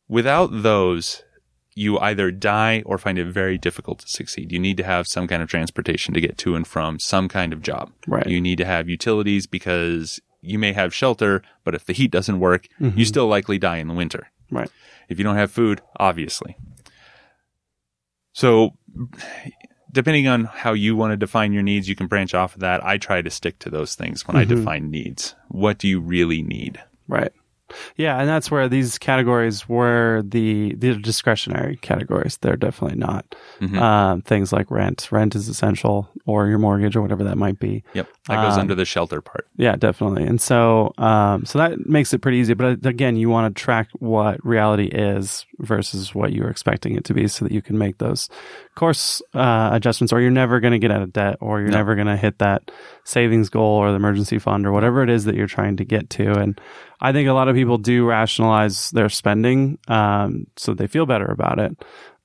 Without 0.07 0.61
those, 0.63 1.21
you 1.75 1.99
either 1.99 2.31
die 2.31 2.81
or 2.85 2.97
find 2.97 3.19
it 3.19 3.25
very 3.25 3.57
difficult 3.57 3.99
to 3.99 4.07
succeed. 4.07 4.53
You 4.53 4.59
need 4.59 4.77
to 4.77 4.83
have 4.85 5.05
some 5.05 5.27
kind 5.27 5.43
of 5.43 5.49
transportation 5.49 6.13
to 6.13 6.21
get 6.21 6.37
to 6.37 6.55
and 6.55 6.65
from 6.65 6.97
some 6.97 7.27
kind 7.27 7.51
of 7.51 7.61
job. 7.61 7.91
Right. 8.07 8.25
You 8.25 8.39
need 8.39 8.57
to 8.59 8.65
have 8.65 8.87
utilities 8.87 9.47
because 9.47 10.21
you 10.41 10.57
may 10.57 10.71
have 10.71 10.93
shelter, 10.95 11.41
but 11.65 11.75
if 11.75 11.83
the 11.83 11.91
heat 11.91 12.09
doesn't 12.09 12.39
work, 12.39 12.67
Mhm. 12.79 12.97
you 12.97 13.03
still 13.03 13.27
likely 13.27 13.57
die 13.57 13.77
in 13.79 13.89
the 13.89 13.93
winter. 13.93 14.31
Right. 14.49 14.69
If 15.09 15.17
you 15.17 15.25
don't 15.25 15.35
have 15.35 15.51
food, 15.51 15.81
obviously. 15.99 16.55
So, 18.31 18.77
depending 19.91 20.27
on 20.27 20.45
how 20.45 20.73
you 20.73 20.95
want 20.95 21.11
to 21.11 21.17
define 21.17 21.53
your 21.53 21.63
needs, 21.63 21.87
you 21.89 21.95
can 21.95 22.07
branch 22.07 22.33
off 22.33 22.53
of 22.55 22.61
that. 22.61 22.85
I 22.85 22.97
try 22.97 23.21
to 23.21 23.29
stick 23.29 23.59
to 23.59 23.69
those 23.69 23.95
things 23.95 24.27
when 24.27 24.35
I 24.35 24.45
Mhm. 24.45 24.49
define 24.49 24.91
needs. 24.91 25.35
What 25.49 25.77
do 25.77 25.87
you 25.87 25.99
really 25.99 26.41
need? 26.41 26.79
Right. 27.07 27.31
Yeah, 27.97 28.17
and 28.17 28.29
that's 28.29 28.49
where 28.49 28.69
these 28.69 28.97
categories 28.97 29.67
were 29.67 30.23
the 30.25 30.73
the 30.75 30.95
discretionary 30.95 31.75
categories. 31.81 32.37
They're 32.37 32.55
definitely 32.55 32.97
not 32.97 33.35
Mhm. 33.59 33.77
um, 33.81 34.21
things 34.21 34.53
like 34.53 34.71
rent. 34.71 35.09
Rent 35.11 35.35
is 35.35 35.49
essential, 35.49 36.09
or 36.25 36.47
your 36.47 36.59
mortgage, 36.59 36.95
or 36.95 37.01
whatever 37.01 37.25
that 37.25 37.37
might 37.37 37.59
be. 37.59 37.83
Yep. 37.93 38.07
That 38.27 38.43
goes 38.43 38.55
Um, 38.55 38.61
under 38.61 38.75
the 38.75 38.85
shelter 38.85 39.21
part. 39.21 39.47
Yeah, 39.55 39.75
definitely. 39.77 40.23
And 40.23 40.41
so, 40.41 40.93
um, 40.97 41.45
so 41.45 41.59
that 41.59 41.85
makes 41.87 42.13
it 42.13 42.19
pretty 42.19 42.39
easy. 42.39 42.53
But 42.53 42.85
uh, 42.85 42.89
again, 42.89 43.15
you 43.15 43.29
want 43.29 43.55
to 43.55 43.61
track 43.61 43.87
what 43.99 44.43
reality 44.45 44.85
is 44.85 45.45
versus 45.59 46.13
what 46.13 46.33
you're 46.33 46.49
expecting 46.49 46.95
it 46.95 47.05
to 47.05 47.13
be, 47.13 47.27
so 47.27 47.45
that 47.45 47.51
you 47.53 47.61
can 47.61 47.77
make 47.77 47.99
those 47.99 48.29
course 48.75 49.21
uh, 49.33 49.69
adjustments. 49.71 50.11
Or 50.11 50.19
you're 50.19 50.29
never 50.31 50.59
going 50.59 50.73
to 50.73 50.79
get 50.79 50.91
out 50.91 51.01
of 51.01 51.13
debt, 51.13 51.37
or 51.39 51.59
you're 51.61 51.69
No. 51.69 51.77
never 51.77 51.95
going 51.95 52.07
to 52.07 52.17
hit 52.17 52.39
that 52.39 52.69
savings 53.05 53.49
goal 53.49 53.77
or 53.77 53.89
the 53.91 53.95
emergency 53.95 54.39
fund 54.39 54.65
or 54.67 54.71
whatever 54.71 55.03
it 55.03 55.09
is 55.09 55.23
that 55.25 55.35
you're 55.35 55.47
trying 55.47 55.77
to 55.77 55.85
get 55.85 56.09
to. 56.11 56.31
And 56.37 56.59
I 56.99 57.13
think 57.13 57.29
a 57.29 57.33
lot 57.33 57.47
of 57.47 57.55
people 57.55 57.77
do 57.77 58.05
rationalize 58.05 58.91
their 58.91 59.07
spending, 59.09 59.77
um, 59.87 60.47
so 60.57 60.73
they 60.73 60.87
feel 60.87 61.05
better 61.05 61.27
about 61.27 61.59
it. 61.59 61.77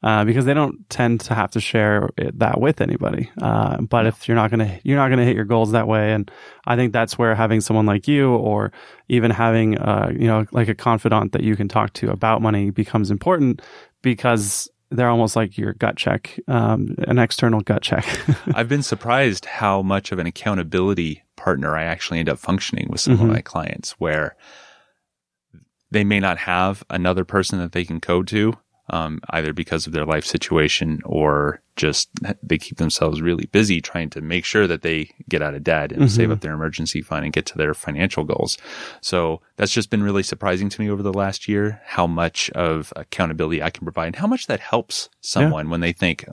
Uh, 0.02 0.24
because 0.24 0.44
they 0.44 0.54
don't 0.54 0.88
tend 0.90 1.20
to 1.20 1.32
have 1.32 1.50
to 1.52 1.60
share 1.60 2.10
it, 2.18 2.36
that 2.38 2.60
with 2.60 2.80
anybody. 2.80 3.30
Uh, 3.40 3.80
but 3.82 4.04
if 4.04 4.26
you're 4.26 4.34
not 4.34 4.50
gonna, 4.50 4.80
you're 4.82 4.96
not 4.96 5.10
gonna 5.10 5.24
hit 5.24 5.36
your 5.36 5.44
goals 5.44 5.70
that 5.72 5.86
way. 5.86 6.12
And 6.12 6.28
I 6.66 6.74
think 6.74 6.92
that's 6.92 7.16
where 7.16 7.36
having 7.36 7.60
someone 7.60 7.86
like 7.86 8.08
you, 8.08 8.30
or 8.34 8.72
even 9.08 9.30
having, 9.30 9.78
uh, 9.78 10.10
you 10.12 10.26
know, 10.26 10.44
like 10.50 10.66
a 10.68 10.74
confidant 10.74 11.30
that 11.32 11.44
you 11.44 11.54
can 11.54 11.68
talk 11.68 11.92
to 11.94 12.10
about 12.10 12.42
money 12.42 12.70
becomes 12.70 13.12
important 13.12 13.62
because 14.02 14.68
they're 14.90 15.08
almost 15.08 15.36
like 15.36 15.56
your 15.56 15.72
gut 15.74 15.96
check, 15.96 16.38
um, 16.48 16.96
an 17.06 17.18
external 17.18 17.60
gut 17.60 17.82
check. 17.82 18.04
I've 18.54 18.68
been 18.68 18.82
surprised 18.82 19.44
how 19.44 19.82
much 19.82 20.10
of 20.10 20.18
an 20.18 20.26
accountability 20.26 21.22
partner 21.36 21.76
I 21.76 21.84
actually 21.84 22.18
end 22.18 22.28
up 22.28 22.38
functioning 22.40 22.88
with 22.90 23.00
some 23.00 23.16
Mhm. 23.18 23.22
of 23.22 23.28
my 23.28 23.40
clients 23.40 23.92
where 24.00 24.34
they 25.90 26.04
may 26.04 26.20
not 26.20 26.38
have 26.38 26.82
another 26.90 27.24
person 27.24 27.58
that 27.60 27.70
they 27.72 27.84
can 27.84 28.00
code 28.00 28.26
to, 28.28 28.54
um, 28.90 29.20
either 29.30 29.52
because 29.52 29.86
of 29.86 29.92
their 29.92 30.04
life 30.04 30.24
situation 30.26 31.00
or 31.04 31.60
just 31.76 32.10
they 32.42 32.58
keep 32.58 32.76
themselves 32.76 33.22
really 33.22 33.46
busy 33.46 33.80
trying 33.80 34.10
to 34.10 34.20
make 34.20 34.44
sure 34.44 34.66
that 34.66 34.82
they 34.82 35.10
get 35.28 35.40
out 35.40 35.54
of 35.54 35.64
debt 35.64 35.92
and 35.92 36.02
Mhm. 36.02 36.10
save 36.10 36.30
up 36.30 36.40
their 36.40 36.52
emergency 36.52 37.00
fund 37.00 37.24
and 37.24 37.32
get 37.32 37.46
to 37.46 37.56
their 37.56 37.72
financial 37.74 38.24
goals. 38.24 38.58
So 39.00 39.40
that's 39.56 39.72
just 39.72 39.88
been 39.88 40.02
really 40.02 40.22
surprising 40.22 40.68
to 40.68 40.80
me 40.80 40.90
over 40.90 41.02
the 41.02 41.12
last 41.12 41.48
year, 41.48 41.80
how 41.86 42.06
much 42.06 42.50
of 42.50 42.92
accountability 42.96 43.62
I 43.62 43.70
can 43.70 43.84
provide 43.84 44.06
and 44.08 44.16
how 44.16 44.26
much 44.26 44.46
that 44.48 44.60
helps 44.60 45.08
someone 45.20 45.70
when 45.70 45.80
they 45.80 45.92
think, 45.92 46.26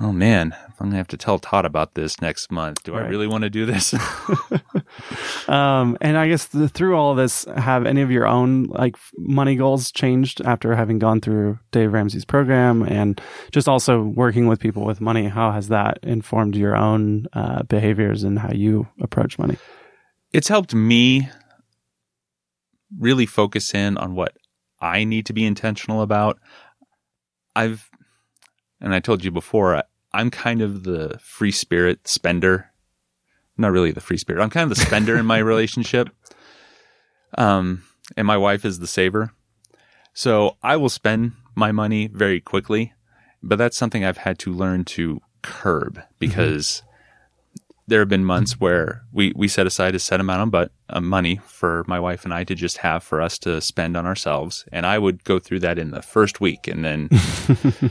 Oh 0.00 0.12
man, 0.12 0.54
I'm 0.78 0.86
gonna 0.86 0.96
have 0.96 1.08
to 1.08 1.16
tell 1.16 1.38
Todd 1.38 1.64
about 1.64 1.94
this 1.94 2.20
next 2.20 2.52
month. 2.52 2.84
Do 2.84 2.94
I 2.94 3.00
really 3.00 3.26
want 3.26 3.42
to 3.42 3.50
do 3.50 3.66
this? 3.66 3.94
Um, 5.48 5.96
and 6.02 6.18
I 6.18 6.28
guess 6.28 6.46
the, 6.46 6.68
through 6.68 6.94
all 6.94 7.12
of 7.12 7.16
this, 7.16 7.46
have 7.56 7.86
any 7.86 8.02
of 8.02 8.10
your 8.10 8.26
own 8.26 8.64
like 8.64 8.96
money 9.16 9.56
goals 9.56 9.90
changed 9.90 10.42
after 10.42 10.76
having 10.76 10.98
gone 10.98 11.22
through 11.22 11.58
Dave 11.72 11.92
Ramsey's 11.92 12.26
program 12.26 12.82
and 12.82 13.18
just 13.50 13.66
also 13.66 14.02
working 14.02 14.46
with 14.46 14.60
people 14.60 14.84
with 14.84 15.00
money? 15.00 15.26
How 15.26 15.50
has 15.52 15.68
that 15.68 16.00
informed 16.02 16.54
your 16.54 16.76
own 16.76 17.28
uh, 17.32 17.62
behaviors 17.62 18.24
and 18.24 18.38
how 18.38 18.52
you 18.52 18.88
approach 19.00 19.38
money? 19.38 19.56
it's 20.32 20.48
helped 20.48 20.74
me 20.74 21.28
really 22.98 23.26
focus 23.26 23.74
in 23.74 23.96
on 23.96 24.14
what 24.14 24.36
I 24.80 25.04
need 25.04 25.26
to 25.26 25.32
be 25.32 25.44
intentional 25.44 26.02
about. 26.02 26.38
I've, 27.56 27.87
and 28.80 28.94
I 28.94 29.00
told 29.00 29.24
you 29.24 29.30
before, 29.30 29.76
I- 29.76 29.84
I'm 30.12 30.30
kind 30.30 30.62
of 30.62 30.84
the 30.84 31.18
free 31.22 31.52
spirit 31.52 32.08
spender. 32.08 32.70
Not 33.56 33.72
really 33.72 33.90
the 33.90 34.00
free 34.00 34.16
spirit. 34.18 34.42
I'm 34.42 34.50
kind 34.50 34.70
of 34.70 34.76
the 34.76 34.84
spender 34.84 35.16
in 35.16 35.26
my 35.26 35.38
relationship. 35.52 36.10
Um, 37.36 37.84
and 38.16 38.26
my 38.26 38.36
wife 38.36 38.64
is 38.64 38.78
the 38.78 38.86
saver. 38.86 39.32
So 40.14 40.56
I 40.62 40.76
will 40.76 40.88
spend 40.88 41.32
my 41.54 41.72
money 41.72 42.06
very 42.08 42.40
quickly, 42.40 42.92
but 43.42 43.56
that's 43.56 43.76
something 43.76 44.04
I've 44.04 44.18
had 44.18 44.38
to 44.40 44.52
learn 44.52 44.84
to 44.86 45.20
curb 45.42 46.00
because 46.18 46.82
there 47.86 48.00
have 48.00 48.08
been 48.08 48.24
months 48.24 48.60
where 48.60 49.02
we, 49.12 49.32
we 49.34 49.48
set 49.48 49.66
aside 49.66 49.94
a 49.94 49.98
set 49.98 50.20
amount 50.20 50.42
of 50.42 50.50
but, 50.50 51.02
money 51.02 51.40
for 51.46 51.84
my 51.86 52.00
wife 52.00 52.24
and 52.24 52.32
I 52.34 52.44
to 52.44 52.54
just 52.54 52.78
have 52.78 53.02
for 53.02 53.20
us 53.20 53.38
to 53.40 53.60
spend 53.60 53.96
on 53.96 54.06
ourselves. 54.06 54.64
And 54.72 54.86
I 54.86 54.98
would 54.98 55.24
go 55.24 55.38
through 55.38 55.60
that 55.60 55.78
in 55.78 55.90
the 55.90 56.02
first 56.02 56.40
week 56.40 56.66
and 56.66 56.84
then 56.84 57.10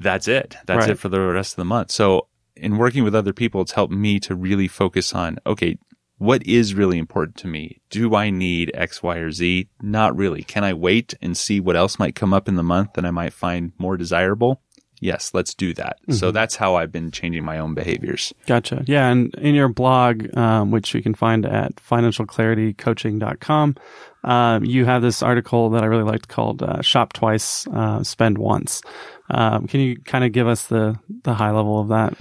that's 0.00 0.28
it. 0.28 0.56
That's 0.66 0.80
Right. 0.86 0.90
it 0.90 0.98
for 0.98 1.08
the 1.08 1.20
rest 1.20 1.52
of 1.52 1.56
the 1.56 1.64
month. 1.64 1.90
So 1.90 2.26
in 2.56 2.76
working 2.78 3.04
with 3.04 3.14
other 3.14 3.32
people, 3.32 3.62
it's 3.62 3.72
helped 3.72 3.92
me 3.92 4.18
to 4.20 4.34
really 4.34 4.68
focus 4.68 5.14
on, 5.14 5.38
okay, 5.46 5.76
what 6.18 6.46
is 6.46 6.74
really 6.74 6.98
important 6.98 7.36
to 7.38 7.46
me? 7.46 7.80
Do 7.88 8.14
I 8.14 8.28
need 8.30 8.70
X, 8.74 9.02
Y, 9.02 9.16
or 9.16 9.30
Z? 9.30 9.68
Not 9.80 10.14
really. 10.16 10.42
Can 10.42 10.64
I 10.64 10.74
wait 10.74 11.14
and 11.22 11.36
see 11.36 11.60
what 11.60 11.76
else 11.76 11.98
might 11.98 12.14
come 12.14 12.34
up 12.34 12.48
in 12.48 12.56
the 12.56 12.62
month 12.62 12.92
that 12.94 13.06
I 13.06 13.10
might 13.10 13.32
find 13.32 13.72
more 13.78 13.96
desirable? 13.96 14.60
Yes, 15.02 15.30
let's 15.32 15.54
do 15.54 15.72
that. 15.74 15.96
So 16.10 16.30
that's 16.30 16.56
how 16.56 16.74
I've 16.74 16.92
been 16.92 17.10
changing 17.10 17.42
my 17.42 17.58
own 17.58 17.72
behaviors. 17.72 18.34
Gotcha. 18.46 18.84
Yeah. 18.86 19.08
And 19.08 19.34
in 19.36 19.54
your 19.54 19.68
blog, 19.68 20.36
um, 20.36 20.70
which 20.70 20.94
you 20.94 21.02
can 21.02 21.14
find 21.14 21.46
at 21.46 21.76
financialclaritycoaching.com, 21.76 23.76
um, 24.24 24.64
you 24.64 24.84
have 24.84 25.02
this 25.02 25.22
article 25.22 25.70
that 25.70 25.82
I 25.82 25.86
really 25.86 26.04
liked 26.04 26.28
called 26.28 26.62
uh, 26.62 26.82
Shop 26.82 27.12
Twice, 27.12 27.66
uh, 27.68 28.02
Spend 28.04 28.38
Once. 28.38 28.82
Um, 29.30 29.66
can 29.66 29.80
you 29.80 30.00
kind 30.00 30.24
of 30.24 30.32
give 30.32 30.48
us 30.48 30.66
the, 30.66 30.98
the 31.22 31.34
high 31.34 31.50
level 31.50 31.80
of 31.80 31.88
that? 31.88 32.16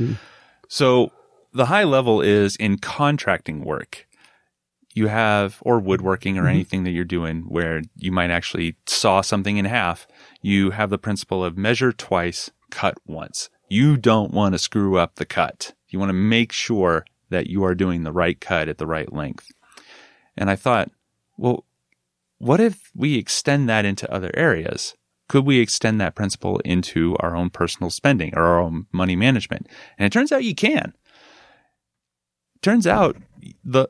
So 0.67 1.11
the 1.53 1.65
high 1.65 1.83
level 1.83 2.21
is 2.21 2.55
in 2.55 2.77
contracting 2.77 3.63
work. 3.63 4.05
You 4.93 5.07
have, 5.07 5.59
or 5.61 5.79
woodworking 5.79 6.37
or 6.37 6.47
anything 6.47 6.83
that 6.83 6.91
you're 6.91 7.05
doing 7.05 7.43
where 7.47 7.81
you 7.95 8.11
might 8.11 8.31
actually 8.31 8.75
saw 8.85 9.21
something 9.21 9.57
in 9.57 9.65
half. 9.65 10.07
You 10.41 10.71
have 10.71 10.89
the 10.89 10.97
principle 10.97 11.43
of 11.43 11.57
measure 11.57 11.91
twice, 11.91 12.51
cut 12.69 12.97
once. 13.05 13.49
You 13.69 13.97
don't 13.97 14.33
want 14.33 14.53
to 14.55 14.59
screw 14.59 14.97
up 14.97 15.15
the 15.15 15.25
cut. 15.25 15.73
You 15.89 15.99
want 15.99 16.09
to 16.09 16.13
make 16.13 16.51
sure 16.51 17.05
that 17.29 17.47
you 17.47 17.63
are 17.63 17.75
doing 17.75 18.03
the 18.03 18.11
right 18.11 18.39
cut 18.41 18.67
at 18.67 18.77
the 18.77 18.87
right 18.87 19.11
length. 19.13 19.51
And 20.35 20.49
I 20.49 20.55
thought, 20.55 20.89
well, 21.37 21.65
what 22.39 22.59
if 22.59 22.91
we 22.95 23.15
extend 23.15 23.69
that 23.69 23.85
into 23.85 24.11
other 24.11 24.31
areas? 24.33 24.95
Could 25.29 25.45
we 25.45 25.59
extend 25.59 26.01
that 26.01 26.15
principle 26.15 26.59
into 26.65 27.15
our 27.19 27.35
own 27.35 27.49
personal 27.51 27.89
spending 27.91 28.33
or 28.35 28.43
our 28.43 28.59
own 28.59 28.87
money 28.91 29.15
management? 29.15 29.67
And 29.97 30.05
it 30.05 30.11
turns 30.11 30.31
out 30.33 30.43
you 30.43 30.55
can. 30.55 30.93
Turns 32.61 32.85
out 32.85 33.15
the 33.63 33.87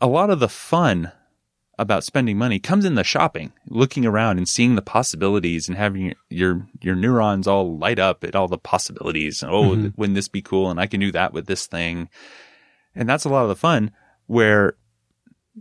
a 0.00 0.06
lot 0.08 0.30
of 0.30 0.40
the 0.40 0.48
fun 0.48 1.12
about 1.78 2.02
spending 2.02 2.36
money 2.36 2.58
comes 2.58 2.84
in 2.84 2.96
the 2.96 3.04
shopping, 3.04 3.52
looking 3.68 4.04
around 4.04 4.38
and 4.38 4.48
seeing 4.48 4.74
the 4.74 4.82
possibilities 4.82 5.68
and 5.68 5.76
having 5.76 6.14
your 6.28 6.66
your, 6.80 6.96
neurons 6.96 7.46
all 7.46 7.78
light 7.78 7.98
up 8.00 8.24
at 8.24 8.34
all 8.34 8.48
the 8.48 8.58
possibilities. 8.58 9.44
Oh, 9.44 9.76
Mhm. 9.76 9.92
wouldn't 9.96 10.16
this 10.16 10.26
be 10.28 10.42
cool? 10.42 10.70
And 10.70 10.80
I 10.80 10.86
can 10.86 10.98
do 11.00 11.12
that 11.12 11.32
with 11.32 11.46
this 11.46 11.66
thing. 11.66 12.08
And 12.96 13.08
that's 13.08 13.24
a 13.24 13.28
lot 13.28 13.42
of 13.42 13.48
the 13.48 13.54
fun 13.56 13.92
where 14.26 14.74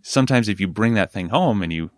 sometimes 0.01 0.49
if 0.49 0.59
you 0.59 0.67
bring 0.67 0.95
that 0.95 1.11
thing 1.11 1.29
home 1.29 1.61
and 1.61 1.71
you 1.71 1.91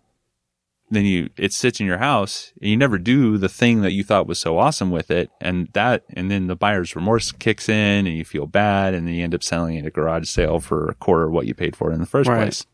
then 0.91 1.05
you 1.05 1.29
it 1.37 1.53
sits 1.53 1.79
in 1.79 1.85
your 1.85 1.99
house 1.99 2.51
and 2.61 2.69
you 2.69 2.75
never 2.77 2.97
do 2.97 3.37
the 3.37 3.49
thing 3.49 3.81
that 3.81 3.91
you 3.93 4.03
thought 4.03 4.27
was 4.27 4.39
so 4.39 4.57
awesome 4.57 4.89
with 4.91 5.11
it. 5.11 5.29
And 5.39 5.67
that 5.73 6.03
and 6.15 6.31
then 6.31 6.47
the 6.47 6.55
buyer's 6.55 6.95
remorse 6.95 7.31
kicks 7.31 7.69
in 7.69 8.07
and 8.07 8.17
you 8.17 8.25
feel 8.25 8.47
bad 8.47 8.93
and 8.93 9.07
then 9.07 9.13
you 9.13 9.23
end 9.23 9.35
up 9.35 9.43
selling 9.43 9.75
it 9.75 9.81
at 9.81 9.85
a 9.87 9.91
garage 9.91 10.27
sale 10.27 10.59
for 10.59 10.89
a 10.89 10.95
quarter 10.95 11.25
of 11.25 11.31
what 11.31 11.45
you 11.45 11.53
paid 11.53 11.75
for 11.75 11.91
it 11.91 11.93
in 11.95 11.99
the 11.99 12.05
first 12.07 12.29
Right. 12.29 12.37
place. 12.37 12.65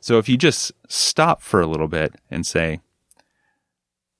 So 0.00 0.18
if 0.18 0.28
you 0.28 0.36
just 0.36 0.72
stop 0.88 1.42
for 1.42 1.60
a 1.60 1.66
little 1.66 1.88
bit 1.88 2.14
and 2.30 2.46
say 2.46 2.80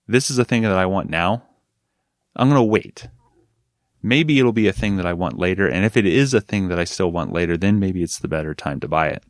this 0.06 0.30
is 0.30 0.38
a 0.38 0.44
thing 0.44 0.62
that 0.62 0.72
i 0.72 0.84
want 0.86 1.08
now. 1.08 1.44
I'm 2.36 2.48
going 2.48 2.58
to 2.58 2.62
wait. 2.62 3.08
Maybe 4.02 4.38
it'll 4.38 4.52
be 4.52 4.66
a 4.68 4.72
thing 4.72 4.96
that 4.96 5.06
i 5.06 5.12
want 5.12 5.38
later. 5.38 5.66
And 5.68 5.84
if 5.84 5.96
it 5.96 6.06
is 6.06 6.34
a 6.34 6.40
thing 6.40 6.68
that 6.68 6.78
i 6.78 6.84
still 6.84 7.10
want 7.12 7.32
later 7.32 7.56
then 7.56 7.78
maybe 7.80 8.02
it's 8.02 8.18
the 8.18 8.28
better 8.28 8.54
time 8.54 8.78
to 8.80 8.88
buy 8.88 9.08
it. 9.08 9.22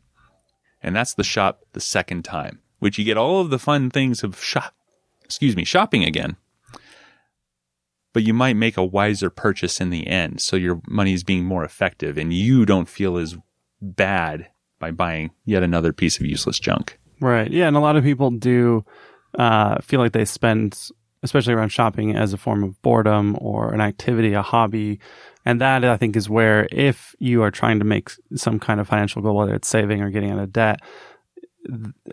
And 0.81 0.93
that's 0.95 1.13
the 1.13 1.23
shop 1.23 1.61
the 1.71 1.79
second 1.79 2.25
time, 2.25 2.59
which 2.83 2.97
you 2.97 3.05
get 3.05 3.15
all 3.15 3.39
of 3.39 3.49
the 3.49 3.57
fun 3.57 3.89
things 3.89 4.23
of 4.23 4.43
shop, 4.43 4.73
excuse 5.23 5.55
me, 5.55 5.63
shopping 5.63 6.03
again. 6.03 6.35
But 8.11 8.23
you 8.23 8.33
might 8.33 8.57
make 8.57 8.75
a 8.75 8.83
wiser 8.83 9.29
purchase 9.29 9.79
in 9.79 9.89
the 9.89 10.05
end, 10.05 10.41
so 10.41 10.57
your 10.57 10.81
money 10.85 11.13
is 11.13 11.23
being 11.23 11.45
more 11.45 11.63
effective, 11.63 12.17
and 12.17 12.33
you 12.33 12.65
don't 12.65 12.89
feel 12.89 13.15
as 13.15 13.37
bad 13.81 14.49
by 14.79 14.91
buying 14.91 15.31
yet 15.45 15.63
another 15.63 15.93
piece 15.93 16.19
of 16.19 16.25
useless 16.25 16.59
junk. 16.59 16.99
Right. 17.21 17.49
Yeah. 17.49 17.69
And 17.69 17.77
a 17.77 17.79
lot 17.79 17.95
of 17.95 18.03
people 18.03 18.31
do 18.31 18.83
uh, 19.39 19.79
feel 19.81 20.01
like 20.01 20.11
they 20.11 20.25
spend, 20.25 20.89
especially 21.23 21.53
around 21.53 21.69
shopping, 21.69 22.17
as 22.17 22.33
a 22.33 22.37
form 22.37 22.65
of 22.65 22.79
boredom 22.81 23.37
or 23.39 23.73
an 23.73 23.79
activity, 23.79 24.33
a 24.33 24.41
hobby. 24.41 24.99
And 25.45 25.61
that, 25.61 25.85
I 25.85 25.95
think, 25.95 26.17
is 26.17 26.29
where 26.29 26.67
if 26.69 27.15
you 27.19 27.43
are 27.43 27.51
trying 27.51 27.79
to 27.79 27.85
make 27.85 28.11
some 28.35 28.59
kind 28.59 28.81
of 28.81 28.89
financial 28.89 29.21
goal, 29.21 29.37
whether 29.37 29.55
it's 29.55 29.69
saving 29.69 30.01
or 30.01 30.09
getting 30.09 30.31
out 30.31 30.39
of 30.39 30.51
debt, 30.51 30.81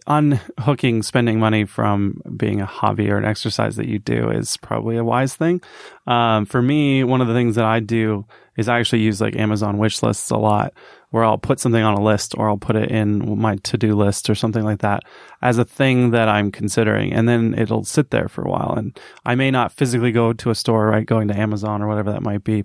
unhooking 0.07 1.03
spending 1.03 1.39
money 1.39 1.65
from 1.65 2.21
being 2.37 2.61
a 2.61 2.67
hobby 2.67 3.11
or 3.11 3.17
an 3.17 3.25
exercise 3.25 3.77
that 3.77 3.89
you 3.89 3.99
do 3.99 4.31
is 4.31 4.57
probably 4.59 4.97
a 4.97 5.05
wise 5.05 5.35
thing. 5.35 5.61
Um, 6.07 6.47
for 6.47 6.63
me, 6.63 7.05
one 7.05 7.21
of 7.21 7.29
the 7.29 7.35
things 7.35 7.57
that 7.57 7.65
I 7.65 7.81
do 7.81 8.27
is 8.57 8.69
I 8.69 8.79
actually 8.79 9.03
use 9.03 9.21
like 9.21 9.37
Amazon 9.37 9.79
wish 9.79 10.03
lists 10.03 10.31
a 10.31 10.37
lot 10.37 10.73
where 11.11 11.25
I'll 11.25 11.39
put 11.39 11.59
something 11.59 11.83
on 11.83 11.95
a 11.95 12.03
list 12.03 12.35
or 12.37 12.49
I'll 12.49 12.59
put 12.59 12.77
it 12.77 12.91
in 12.91 13.41
my 13.41 13.57
to 13.57 13.77
do 13.77 13.95
list 13.95 14.31
or 14.31 14.35
something 14.35 14.63
like 14.63 14.81
that 14.81 15.03
as 15.43 15.59
a 15.59 15.65
thing 15.65 16.11
that 16.13 16.29
I'm 16.29 16.53
considering. 16.53 17.13
And 17.13 17.29
then 17.29 17.55
it'll 17.59 17.85
sit 17.85 18.11
there 18.11 18.29
for 18.29 18.43
a 18.43 18.51
while. 18.51 18.75
And 18.77 18.99
I 19.25 19.35
may 19.35 19.51
not 19.51 19.73
physically 19.73 20.13
go 20.13 20.33
to 20.33 20.51
a 20.51 20.55
store, 20.55 20.87
right? 20.87 21.07
Going 21.07 21.29
to 21.29 21.37
Amazon 21.37 21.83
or 21.83 21.89
whatever 21.89 22.13
that 22.13 22.23
might 22.23 22.45
be. 22.45 22.65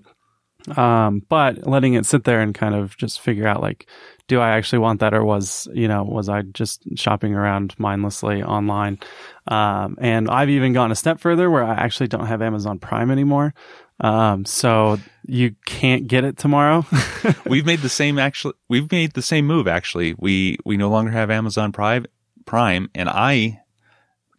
Um, 0.76 1.22
but 1.28 1.66
letting 1.66 1.94
it 1.94 2.06
sit 2.06 2.24
there 2.24 2.40
and 2.40 2.54
kind 2.54 2.74
of 2.74 2.96
just 2.96 3.20
figure 3.20 3.46
out 3.46 3.60
like, 3.60 3.86
do 4.28 4.40
I 4.40 4.56
actually 4.56 4.80
want 4.80 5.00
that 5.00 5.14
or 5.14 5.24
was, 5.24 5.68
you 5.72 5.86
know, 5.86 6.02
was 6.02 6.28
I 6.28 6.42
just 6.42 6.82
shopping 6.96 7.34
around 7.34 7.74
mindlessly 7.78 8.42
online? 8.42 8.98
Um, 9.46 9.96
and 10.00 10.28
I've 10.28 10.50
even 10.50 10.72
gone 10.72 10.90
a 10.90 10.96
step 10.96 11.20
further 11.20 11.50
where 11.50 11.64
I 11.64 11.74
actually 11.74 12.08
don't 12.08 12.26
have 12.26 12.42
Amazon 12.42 12.78
Prime 12.78 13.10
anymore. 13.10 13.54
Um, 14.00 14.44
so 14.44 14.98
you 15.26 15.54
can't 15.64 16.06
get 16.06 16.24
it 16.24 16.36
tomorrow. 16.36 16.84
we've 17.46 17.64
made 17.64 17.80
the 17.80 17.88
same 17.88 18.18
actually, 18.18 18.54
we've 18.68 18.90
made 18.90 19.12
the 19.12 19.22
same 19.22 19.46
move 19.46 19.68
actually. 19.68 20.14
We, 20.18 20.58
we 20.64 20.76
no 20.76 20.90
longer 20.90 21.12
have 21.12 21.30
Amazon 21.30 21.72
Prime, 21.72 22.06
Prime 22.44 22.90
and 22.94 23.08
I 23.08 23.60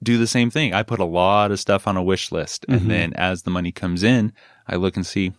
do 0.04 0.18
the 0.18 0.28
same 0.28 0.52
thing. 0.52 0.74
I 0.74 0.84
put 0.84 1.00
a 1.00 1.06
lot 1.06 1.52
of 1.52 1.60
stuff 1.60 1.88
on 1.88 1.98
a 1.98 2.04
wish 2.04 2.32
list 2.32 2.66
and 2.68 2.82
mm-hmm. 2.82 2.90
then 2.90 3.14
as 3.14 3.44
the 3.44 3.52
money 3.52 3.72
comes 3.72 4.04
in, 4.04 4.34
I 4.68 4.76
look 4.76 4.96
and 4.96 5.06
see, 5.06 5.32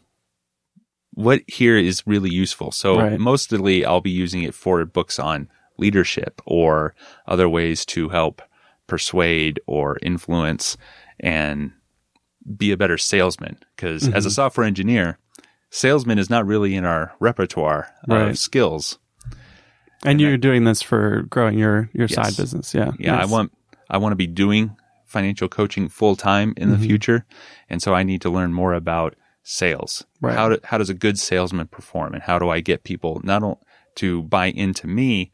what 1.19 1.43
here 1.49 1.77
is 1.77 2.07
really 2.07 2.31
useful. 2.31 2.71
So 2.71 3.01
right. 3.01 3.19
mostly 3.19 3.85
I'll 3.85 4.01
be 4.01 4.09
using 4.09 4.45
it 4.45 4.55
for 4.55 4.85
books 4.85 5.19
on 5.19 5.49
leadership 5.77 6.41
or 6.47 6.95
other 7.27 7.49
ways 7.49 7.85
to 7.87 8.09
help 8.09 8.41
persuade 8.87 9.59
or 9.67 9.99
influence 10.01 10.77
and 11.19 11.73
be 12.57 12.71
a 12.71 12.77
better 12.77 12.97
salesman. 12.97 13.59
Because 13.75 14.05
mm-hmm. 14.05 14.15
as 14.15 14.27
a 14.27 14.29
mm-hmm. 14.29 14.35
software 14.35 14.65
engineer, 14.65 15.19
salesman 15.71 16.21
is 16.21 16.31
not 16.31 16.47
really 16.47 16.77
in 16.77 16.85
our 16.85 17.13
repertoire 17.19 17.93
right. 18.07 18.29
of 18.29 18.39
skills. 18.39 19.01
And, 20.05 20.13
and 20.13 20.21
you're 20.21 20.33
that, 20.33 20.39
doing 20.39 20.63
this 20.63 20.83
for 20.83 21.23
growing 21.23 21.59
your 21.59 21.91
your 21.95 22.07
yes. 22.07 22.15
side 22.15 22.37
business, 22.37 22.73
yeah. 22.73 22.93
Yeah, 22.97 23.17
nice. 23.17 23.27
I 23.27 23.27
want 23.27 23.53
I 23.91 23.99
want 23.99 24.13
to 24.13 24.17
be 24.17 24.29
doing 24.29 24.77
financial 25.05 25.49
coaching 25.49 25.89
full 25.89 26.15
time 26.15 26.55
in 26.57 26.69
mm-hmm. 26.69 26.81
the 26.81 26.87
future, 26.87 27.27
and 27.69 27.83
so 27.83 27.93
I 27.93 28.05
need 28.05 28.23
to 28.23 28.31
learn 28.31 28.53
more 28.53 28.73
about 28.73 29.17
sales. 29.43 30.05
Right. 30.21 30.35
How, 30.35 30.49
do, 30.51 30.59
how 30.65 30.79
does 30.79 30.91
a 30.91 30.95
good 30.95 31.19
salesman 31.19 31.69
perform 31.69 32.15
and 32.15 32.23
how 32.23 32.39
do 32.39 32.49
I 32.49 32.61
get 32.61 32.85
people 32.85 33.21
not 33.25 33.43
only 33.43 33.59
to 33.97 34.23
buy 34.23 34.47
into 34.47 34.87
me, 34.87 35.31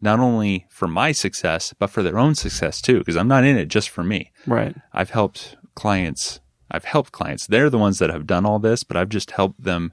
not 0.00 0.20
only 0.20 0.66
for 0.70 0.88
my 0.88 1.12
success, 1.12 1.74
but 1.78 1.90
for 1.90 2.02
their 2.02 2.18
own 2.18 2.34
success 2.34 2.80
too? 2.80 2.98
Because 2.98 3.16
I'm 3.16 3.28
not 3.28 3.44
in 3.44 3.56
it 3.56 3.66
just 3.66 3.90
for 3.90 4.04
me. 4.04 4.32
Right. 4.46 4.74
I've 4.92 5.10
helped 5.10 5.56
clients. 5.74 6.40
I've 6.70 6.84
helped 6.84 7.12
clients. 7.12 7.46
They're 7.46 7.70
the 7.70 7.78
ones 7.78 7.98
that 7.98 8.10
have 8.10 8.26
done 8.26 8.46
all 8.46 8.58
this, 8.58 8.84
but 8.84 8.96
I've 8.96 9.08
just 9.08 9.32
helped 9.32 9.62
them 9.62 9.92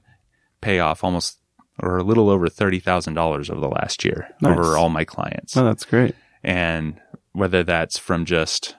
pay 0.60 0.78
off 0.78 1.02
almost 1.04 1.38
or 1.82 1.98
a 1.98 2.02
little 2.02 2.28
over 2.28 2.48
$30,000 2.48 3.18
over 3.50 3.60
the 3.60 3.68
last 3.68 4.04
year 4.04 4.28
nice. 4.40 4.52
over 4.52 4.76
all 4.76 4.88
my 4.88 5.04
clients. 5.04 5.56
Oh, 5.56 5.64
that's 5.64 5.84
great. 5.84 6.14
And 6.42 7.00
whether 7.32 7.62
that's 7.62 7.98
from 7.98 8.24
just 8.24 8.76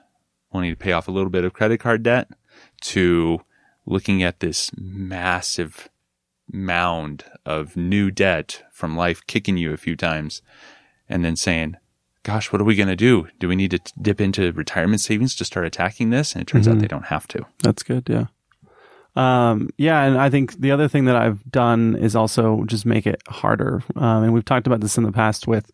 wanting 0.52 0.72
to 0.72 0.78
pay 0.78 0.92
off 0.92 1.08
a 1.08 1.12
little 1.12 1.30
bit 1.30 1.44
of 1.44 1.54
credit 1.54 1.80
card 1.80 2.04
debt 2.04 2.30
to 2.82 3.42
looking 3.86 4.24
at 4.24 4.40
this 4.40 4.72
massive 4.78 5.90
mound 6.52 7.24
of 7.46 7.76
new 7.78 8.12
debt 8.12 8.64
from 8.72 8.96
life 8.96 9.26
kicking 9.28 9.58
you 9.58 9.74
a 9.74 9.78
few 9.78 9.96
times 9.96 10.42
and 11.08 11.24
then 11.24 11.36
saying, 11.36 11.78
gosh, 12.24 12.52
what 12.52 12.62
are 12.62 12.66
we 12.66 12.76
going 12.76 12.88
to 12.88 12.96
do? 12.96 13.28
Do 13.40 13.48
we 13.48 13.56
need 13.56 13.72
to 13.72 13.80
dip 14.02 14.22
into 14.22 14.52
retirement 14.52 15.02
savings 15.02 15.36
to 15.36 15.46
start 15.46 15.66
attacking 15.66 16.10
this? 16.10 16.34
And 16.34 16.42
it 16.42 16.48
turns 16.48 16.68
mm-hmm. 16.68 16.78
out 16.78 16.82
they 16.82 16.88
don't 16.88 17.06
have 17.06 17.28
to. 17.30 17.46
That's 17.64 17.84
good. 17.84 18.08
Yeah. 18.10 18.26
Um, 19.16 19.70
yeah. 19.78 20.04
And 20.04 20.18
I 20.18 20.30
think 20.30 20.60
the 20.60 20.72
other 20.72 20.88
thing 20.88 21.06
that 21.06 21.16
I've 21.16 21.44
done 21.50 21.96
is 21.96 22.16
also 22.16 22.64
just 22.66 22.86
make 22.86 23.08
it 23.08 23.22
harder. 23.28 23.84
Um, 23.96 24.24
and 24.24 24.34
we've 24.34 24.46
talked 24.46 24.68
about 24.68 24.82
this 24.82 24.98
in 24.98 25.04
the 25.04 25.12
past 25.12 25.48
with, 25.48 25.72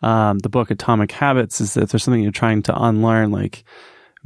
um, 0.00 0.38
the 0.38 0.48
book 0.48 0.70
Atomic 0.70 1.10
Habits 1.10 1.60
is 1.60 1.74
that 1.74 1.82
if 1.82 1.90
there's 1.90 2.04
something 2.04 2.22
you're 2.22 2.32
trying 2.32 2.62
to 2.62 2.82
unlearn, 2.82 3.30
like, 3.32 3.64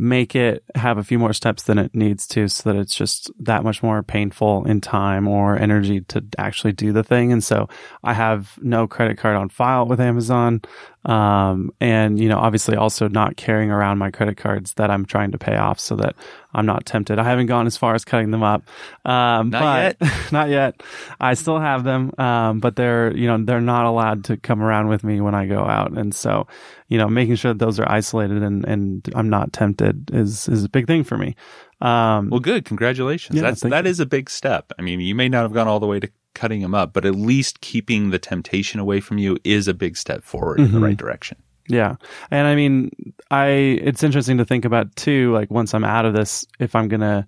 make 0.02 0.34
it 0.34 0.64
have 0.74 0.98
a 0.98 1.04
few 1.04 1.16
more 1.16 1.32
steps 1.32 1.62
than 1.62 1.78
it 1.78 1.94
needs 1.94 2.26
to 2.26 2.48
so 2.48 2.72
that 2.72 2.78
it's 2.78 2.92
just 2.92 3.30
that 3.38 3.62
much 3.62 3.84
more 3.84 4.02
painful 4.02 4.64
in 4.64 4.80
time 4.80 5.28
or 5.28 5.56
energy 5.56 6.00
to 6.00 6.24
actually 6.38 6.72
do 6.72 6.92
the 6.92 7.04
thing. 7.04 7.30
And 7.30 7.42
so 7.42 7.68
I 8.02 8.12
have 8.12 8.58
no 8.60 8.88
credit 8.88 9.16
card 9.16 9.36
on 9.36 9.48
file 9.48 9.86
with 9.86 10.00
Amazon. 10.00 10.60
Um, 11.04 11.70
and, 11.80 12.18
you 12.18 12.28
know, 12.28 12.38
obviously 12.38 12.76
also 12.76 13.06
not 13.06 13.36
carrying 13.36 13.70
around 13.70 13.98
my 13.98 14.10
credit 14.10 14.36
cards 14.36 14.74
that 14.74 14.90
I'm 14.90 15.04
trying 15.04 15.32
to 15.32 15.38
pay 15.38 15.56
off 15.56 15.78
so 15.78 15.94
that 15.96 16.16
I'm 16.52 16.66
not 16.66 16.84
tempted. 16.84 17.20
I 17.20 17.24
haven't 17.24 17.46
gone 17.46 17.66
as 17.68 17.76
far 17.76 17.94
as 17.94 18.04
cutting 18.04 18.32
them 18.32 18.42
up. 18.42 18.62
Um, 19.04 19.50
not 19.50 19.60
but, 19.60 19.96
yet. 20.00 20.12
not 20.32 20.48
yet. 20.48 20.82
I 21.20 21.34
still 21.34 21.60
have 21.60 21.84
them. 21.84 22.12
Um, 22.18 22.58
but 22.58 22.74
they're, 22.74 23.16
you 23.16 23.28
know, 23.28 23.38
they're 23.38 23.60
not 23.60 23.86
allowed 23.86 24.24
to 24.24 24.36
come 24.36 24.62
around 24.62 24.88
with 24.88 25.04
me 25.04 25.20
when 25.20 25.34
I 25.34 25.46
go 25.46 25.64
out. 25.64 25.92
And 25.92 26.12
so, 26.12 26.48
you 26.92 26.98
know, 26.98 27.08
making 27.08 27.36
sure 27.36 27.54
that 27.54 27.58
those 27.58 27.80
are 27.80 27.88
isolated 27.90 28.42
and, 28.42 28.66
and 28.66 29.08
I'm 29.14 29.30
not 29.30 29.54
tempted 29.54 30.10
is, 30.12 30.46
is 30.46 30.64
a 30.64 30.68
big 30.68 30.86
thing 30.86 31.04
for 31.04 31.16
me. 31.16 31.34
Um, 31.80 32.28
well, 32.28 32.38
good. 32.38 32.66
Congratulations. 32.66 33.34
Yeah, 33.34 33.44
That's, 33.44 33.62
that 33.62 33.86
is 33.86 33.98
a 33.98 34.04
big 34.04 34.28
step. 34.28 34.74
I 34.78 34.82
mean, 34.82 35.00
you 35.00 35.14
may 35.14 35.30
not 35.30 35.40
have 35.40 35.54
gone 35.54 35.68
all 35.68 35.80
the 35.80 35.86
way 35.86 36.00
to 36.00 36.10
cutting 36.34 36.60
them 36.60 36.74
up, 36.74 36.92
but 36.92 37.06
at 37.06 37.14
least 37.14 37.62
keeping 37.62 38.10
the 38.10 38.18
temptation 38.18 38.78
away 38.78 39.00
from 39.00 39.16
you 39.16 39.38
is 39.42 39.68
a 39.68 39.72
big 39.72 39.96
step 39.96 40.22
forward 40.22 40.58
mm-hmm. 40.58 40.66
in 40.66 40.72
the 40.72 40.76
mm-hmm. 40.76 40.84
right 40.84 40.96
direction. 40.98 41.38
Yeah. 41.66 41.96
And 42.30 42.46
I 42.46 42.54
mean, 42.54 42.90
I, 43.30 43.46
it's 43.46 44.02
interesting 44.02 44.36
to 44.36 44.44
think 44.44 44.66
about 44.66 44.94
too, 44.94 45.32
like 45.32 45.50
once 45.50 45.72
I'm 45.72 45.84
out 45.84 46.04
of 46.04 46.12
this, 46.12 46.46
if 46.60 46.76
I'm 46.76 46.88
going 46.88 47.00
to, 47.00 47.26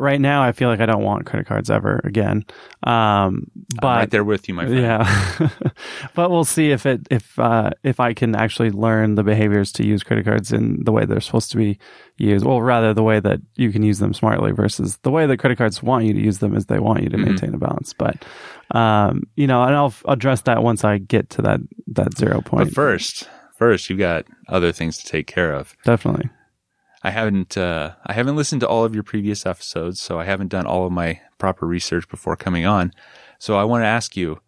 right 0.00 0.20
now 0.20 0.42
I 0.42 0.52
feel 0.52 0.68
like 0.68 0.80
I 0.80 0.86
don't 0.86 1.02
want 1.02 1.26
credit 1.26 1.46
cards 1.46 1.70
ever 1.70 2.00
again. 2.04 2.44
Um, 2.84 3.50
but 3.80 3.86
I'm 3.86 3.98
right 3.98 4.10
there 4.10 4.24
with 4.24 4.48
you, 4.48 4.54
my 4.54 4.66
friend. 4.66 4.80
Yeah, 4.80 5.48
but 6.14 6.30
we'll 6.30 6.44
see 6.44 6.70
if 6.70 6.86
it 6.86 7.06
if 7.10 7.38
uh, 7.38 7.70
if 7.82 8.00
I 8.00 8.14
can 8.14 8.34
actually 8.34 8.70
learn 8.70 9.14
the 9.14 9.22
behaviors 9.22 9.72
to 9.72 9.86
use 9.86 10.02
credit 10.02 10.24
cards 10.24 10.52
in 10.52 10.82
the 10.84 10.92
way 10.92 11.04
they're 11.04 11.20
supposed 11.20 11.50
to 11.52 11.56
be 11.56 11.78
used. 12.18 12.44
Well, 12.44 12.62
rather 12.62 12.94
the 12.94 13.02
way 13.02 13.20
that 13.20 13.40
you 13.56 13.70
can 13.72 13.82
use 13.82 13.98
them 13.98 14.14
smartly 14.14 14.52
versus 14.52 14.98
the 14.98 15.10
way 15.10 15.26
that 15.26 15.38
credit 15.38 15.58
cards 15.58 15.82
want 15.82 16.04
you 16.04 16.14
to 16.14 16.20
use 16.20 16.38
them 16.38 16.56
is 16.56 16.66
they 16.66 16.78
want 16.78 17.02
you 17.02 17.08
to 17.08 17.16
mm-hmm. 17.16 17.26
maintain 17.26 17.54
a 17.54 17.58
balance. 17.58 17.92
But 17.92 18.24
um, 18.72 19.24
you 19.36 19.46
know, 19.46 19.62
and 19.62 19.74
I'll 19.74 19.94
address 20.06 20.42
that 20.42 20.62
once 20.62 20.84
I 20.84 20.98
get 20.98 21.30
to 21.30 21.42
that 21.42 21.60
that 21.88 22.16
zero 22.16 22.40
point. 22.40 22.68
But 22.68 22.74
first, 22.74 23.28
first 23.58 23.90
you've 23.90 23.98
got 23.98 24.26
other 24.48 24.72
things 24.72 24.98
to 24.98 25.06
take 25.06 25.26
care 25.26 25.52
of. 25.52 25.76
Definitely. 25.84 26.30
I 27.04 27.10
haven't 27.10 27.56
uh, 27.56 27.94
I 28.06 28.12
haven't 28.12 28.36
listened 28.36 28.60
to 28.60 28.68
all 28.68 28.84
of 28.84 28.94
your 28.94 29.02
previous 29.02 29.44
episodes, 29.44 30.00
so 30.00 30.18
I 30.18 30.24
haven't 30.24 30.48
done 30.48 30.66
all 30.66 30.86
of 30.86 30.92
my 30.92 31.20
proper 31.38 31.66
research 31.66 32.08
before 32.08 32.36
coming 32.36 32.64
on. 32.64 32.92
So 33.38 33.56
I 33.56 33.64
want 33.64 33.82
to 33.82 33.88
ask 33.88 34.16
you, 34.16 34.40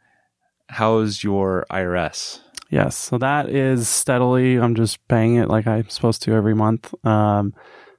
how's 0.69 1.25
your 1.25 1.67
IRS? 1.71 2.41
Yes, 2.71 2.97
so 2.97 3.19
that 3.19 3.49
is 3.51 3.89
steadily. 3.89 4.57
I'm 4.57 4.75
just 4.75 5.07
paying 5.09 5.37
it 5.37 5.49
like 5.49 5.67
I'm 5.67 5.89
supposed 5.89 6.23
to 6.23 6.33
every 6.33 6.55
month. 6.55 6.95
Um, 7.05 7.55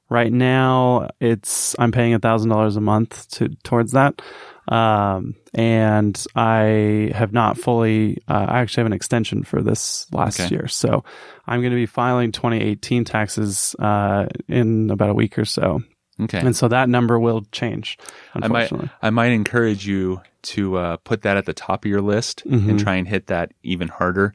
right 0.09 0.31
now, 0.31 1.09
it's 1.19 1.75
I'm 1.77 1.91
paying 1.91 2.13
a 2.13 2.19
thousand 2.19 2.49
dollars 2.49 2.75
a 2.75 2.81
month 2.81 3.29
to 3.31 3.49
towards 3.63 3.91
that. 3.91 4.21
Um, 4.67 5.35
and 5.53 6.25
I 6.35 7.11
have 7.13 7.33
not 7.33 7.57
fully, 7.57 8.17
uh, 8.27 8.45
I 8.49 8.59
actually 8.59 8.81
have 8.81 8.87
an 8.87 8.93
extension 8.93 9.43
for 9.43 9.61
this 9.61 10.11
last 10.11 10.39
okay. 10.39 10.55
year. 10.55 10.67
So 10.67 11.03
I'm 11.45 11.61
going 11.61 11.71
to 11.71 11.77
be 11.77 11.85
filing 11.85 12.31
2018 12.31 13.05
taxes, 13.05 13.75
uh, 13.79 14.25
in 14.47 14.89
about 14.89 15.09
a 15.09 15.13
week 15.13 15.37
or 15.37 15.45
so. 15.45 15.83
Okay. 16.19 16.39
And 16.39 16.55
so 16.55 16.67
that 16.69 16.89
number 16.89 17.19
will 17.19 17.41
change. 17.51 17.97
I 18.33 18.47
might, 18.47 18.71
I 19.01 19.09
might 19.09 19.31
encourage 19.31 19.85
you 19.85 20.21
to, 20.43 20.77
uh, 20.77 20.97
put 20.97 21.23
that 21.23 21.37
at 21.37 21.45
the 21.45 21.53
top 21.53 21.85
of 21.85 21.91
your 21.91 22.01
list 22.01 22.43
mm-hmm. 22.45 22.69
and 22.69 22.79
try 22.79 22.95
and 22.95 23.07
hit 23.07 23.27
that 23.27 23.51
even 23.63 23.89
harder 23.89 24.33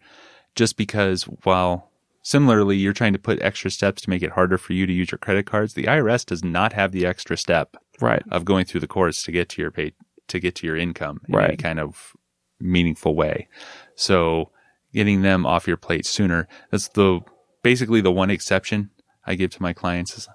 just 0.55 0.77
because 0.77 1.25
while 1.45 1.91
similarly 2.23 2.77
you're 2.77 2.93
trying 2.93 3.13
to 3.13 3.19
put 3.19 3.41
extra 3.41 3.71
steps 3.71 4.03
to 4.03 4.11
make 4.11 4.23
it 4.23 4.33
harder 4.33 4.59
for 4.59 4.73
you 4.73 4.87
to 4.87 4.93
use 4.93 5.11
your 5.11 5.19
credit 5.19 5.47
cards, 5.47 5.75
the 5.75 5.85
IRS 5.85 6.27
does 6.27 6.45
not 6.45 6.73
have 6.73 6.93
the 6.93 7.07
extra 7.07 7.37
step 7.37 7.77
right. 8.01 8.23
of 8.31 8.45
going 8.45 8.65
through 8.65 8.81
the 8.81 8.87
courts 8.87 9.23
to 9.25 9.33
get 9.33 9.49
to 9.51 9.63
your 9.63 9.71
pay, 9.71 9.93
to 10.31 10.41
get 10.41 10.55
to 10.57 10.67
your 10.67 10.77
income 10.77 11.21
in 11.29 11.35
right. 11.35 11.49
any 11.51 11.57
kind 11.57 11.79
of 11.79 12.17
meaningful 12.59 13.15
way. 13.15 13.49
So 13.95 14.51
getting 14.93 15.23
them 15.23 15.47
off 15.47 15.69
your 15.69 15.77
plate 15.77 16.07
sooner. 16.07 16.49
That's 16.71 16.89
the 16.89 17.21
basically 17.63 18.01
the 18.01 18.13
one 18.13 18.31
exception 18.31 18.91
I 19.27 19.35
give 19.35 19.51
to 19.51 19.63
my 19.63 19.73
clients 19.73 20.17
is 20.17 20.29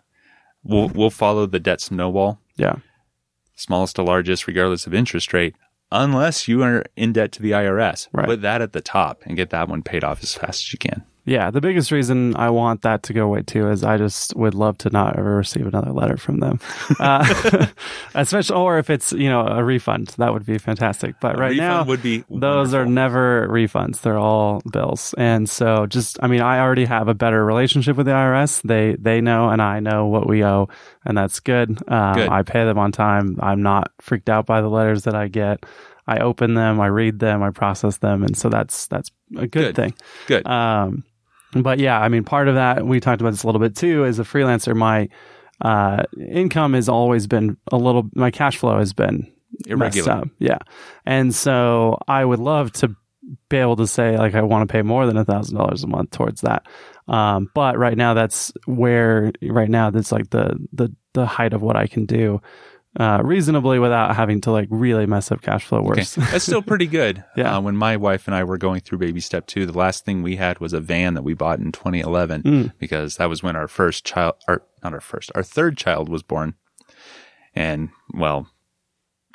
we'll 0.64 0.90
we'll 0.90 1.10
follow 1.10 1.46
the 1.46 1.60
debt 1.60 1.82
snowball. 1.82 2.40
Yeah. 2.56 2.78
Smallest 3.56 3.96
to 3.96 4.04
largest, 4.04 4.48
regardless 4.48 4.86
of 4.88 4.94
interest 4.94 5.34
rate. 5.34 5.56
unless 5.92 6.48
you 6.48 6.64
are 6.64 6.84
in 6.96 7.14
debt 7.14 7.32
to 7.34 7.42
the 7.42 7.52
IRS. 7.52 8.08
Right. 8.12 8.26
Put 8.26 8.42
that 8.42 8.62
at 8.62 8.74
the 8.74 8.82
top 8.82 9.22
and 9.26 9.38
get 9.38 9.50
that 9.52 9.70
one 9.70 9.82
paid 9.82 10.04
off 10.04 10.24
as 10.24 10.34
fast 10.34 10.66
as 10.66 10.74
you 10.74 10.80
can. 10.80 11.06
Yeah, 11.26 11.50
the 11.50 11.60
biggest 11.60 11.92
reason 11.92 12.36
I 12.36 12.52
want 12.52 12.84
that 12.84 13.02
to 13.04 13.14
go 13.14 13.26
away 13.26 13.42
too 13.42 13.70
is 13.70 13.84
I 13.84 13.98
just 13.98 14.36
would 14.36 14.54
love 14.54 14.78
to 14.80 14.92
not 14.92 15.18
ever 15.18 15.36
receive 15.36 15.66
another 15.66 15.92
letter 15.92 16.18
from 16.18 16.40
them, 16.40 16.60
uh, 17.00 17.68
especially 18.14 18.56
or 18.56 18.78
if 18.78 18.92
it's 18.92 19.12
you 19.12 19.28
know 19.28 19.42
a 19.48 19.64
refund, 19.64 20.10
that 20.20 20.32
would 20.34 20.46
be 20.46 20.60
fantastic. 20.60 21.16
But 21.20 21.40
right 21.40 21.58
now, 21.58 21.84
would 21.84 22.04
be 22.04 22.24
those 22.30 22.76
are 22.76 22.86
never 22.86 23.48
refunds; 23.50 24.02
they're 24.02 24.20
all 24.20 24.62
bills. 24.72 25.16
And 25.18 25.50
so, 25.50 25.88
just 25.88 26.20
I 26.22 26.28
mean, 26.28 26.42
I 26.42 26.60
already 26.60 26.86
have 26.86 27.08
a 27.08 27.16
better 27.16 27.44
relationship 27.44 27.98
with 27.98 28.06
the 28.06 28.12
IRS. 28.12 28.62
They 28.62 28.96
they 29.00 29.20
know, 29.20 29.50
and 29.50 29.64
I 29.64 29.80
know 29.80 30.06
what 30.06 30.28
we 30.28 30.44
owe, 30.44 30.70
and 31.06 31.18
that's 31.18 31.40
good. 31.40 31.72
Um, 31.92 32.14
Good. 32.14 32.30
I 32.30 32.44
pay 32.44 32.66
them 32.66 32.78
on 32.78 32.92
time. 32.92 33.38
I'm 33.42 33.64
not 33.64 33.92
freaked 34.00 34.30
out 34.30 34.46
by 34.46 34.62
the 34.62 34.70
letters 34.70 35.04
that 35.04 35.16
I 35.16 35.28
get. 35.28 35.66
I 36.08 36.20
open 36.20 36.54
them, 36.54 36.80
I 36.80 36.86
read 36.86 37.18
them, 37.18 37.42
I 37.42 37.50
process 37.50 37.98
them, 37.98 38.24
and 38.24 38.38
so 38.38 38.50
that's 38.50 38.86
that's 38.88 39.10
a 39.36 39.48
good, 39.48 39.50
Good. 39.50 39.76
thing. 39.76 39.94
Good. 40.28 40.46
Um, 40.46 41.04
but 41.64 41.80
yeah, 41.80 42.00
I 42.00 42.10
mean, 42.10 42.24
part 42.24 42.48
of 42.48 42.56
that 42.56 42.86
we 42.86 43.00
talked 43.00 43.22
about 43.22 43.32
this 43.32 43.44
a 43.44 43.48
little 43.48 43.62
bit 43.62 43.76
too. 43.76 44.06
As 44.06 44.20
a 44.20 44.24
freelancer, 44.24 44.76
my 44.76 45.10
uh, 45.62 46.04
income 46.18 46.74
has 46.74 46.90
always 46.90 47.28
been 47.28 47.58
a 47.72 47.78
little. 47.78 48.10
My 48.14 48.32
cash 48.32 48.58
flow 48.58 48.78
has 48.78 48.94
been 48.94 49.32
Irregular. 49.66 50.24
Yeah, 50.40 50.60
and 51.06 51.34
so 51.34 51.98
I 52.08 52.24
would 52.24 52.40
love 52.40 52.72
to 52.74 52.96
be 53.50 53.58
able 53.58 53.78
to 53.78 53.88
say 53.88 54.18
like 54.18 54.36
I 54.36 54.42
want 54.42 54.68
to 54.68 54.72
pay 54.72 54.82
more 54.82 55.06
than 55.06 55.18
a 55.18 55.26
thousand 55.26 55.58
dollars 55.58 55.84
a 55.84 55.88
month 55.88 56.12
towards 56.12 56.42
that. 56.42 56.68
Um, 57.08 57.50
but 57.54 57.78
right 57.78 57.98
now, 57.98 58.14
that's 58.14 58.52
where 58.66 59.32
right 59.42 59.70
now 59.70 59.90
that's 59.92 60.12
like 60.12 60.30
the 60.30 60.58
the 60.74 60.94
the 61.14 61.26
height 61.26 61.54
of 61.54 61.62
what 61.62 61.76
I 61.76 61.88
can 61.88 62.06
do. 62.06 62.42
Uh, 62.98 63.22
reasonably 63.26 63.78
without 63.78 64.16
having 64.16 64.40
to 64.40 64.52
like 64.52 64.68
really 64.72 65.06
mess 65.06 65.30
up 65.30 65.42
cash 65.42 65.66
flow 65.66 65.80
Okay. 65.80 65.88
worse. 66.00 66.16
That's 66.16 66.46
still 66.46 66.62
pretty 66.62 66.88
good. 66.88 67.24
Yeah. 67.36 67.58
Uh, 67.58 67.60
when 67.62 67.76
my 67.76 67.98
wife 67.98 68.26
and 68.28 68.34
I 68.36 68.46
were 68.46 68.58
going 68.58 68.80
through 68.80 69.00
baby 69.00 69.20
step 69.20 69.48
two, 69.48 69.66
the 69.66 69.78
last 69.78 70.06
thing 70.06 70.24
we 70.24 70.38
had 70.38 70.60
was 70.60 70.72
a 70.72 70.80
van 70.80 71.14
that 71.16 71.24
we 71.24 71.34
bought 71.34 71.60
in 71.60 71.74
2011 71.74 72.44
Mm. 72.44 72.74
because 72.80 73.18
that 73.18 73.28
was 73.28 73.44
when 73.44 73.58
our 73.58 73.68
first 73.68 74.06
child, 74.06 74.36
or 74.48 74.62
not 74.82 74.94
our 74.94 75.02
first, 75.02 75.30
our 75.36 75.44
third 75.44 75.76
child 75.78 76.08
was 76.08 76.24
born. 76.24 76.54
And 77.54 77.90
well, 78.14 78.48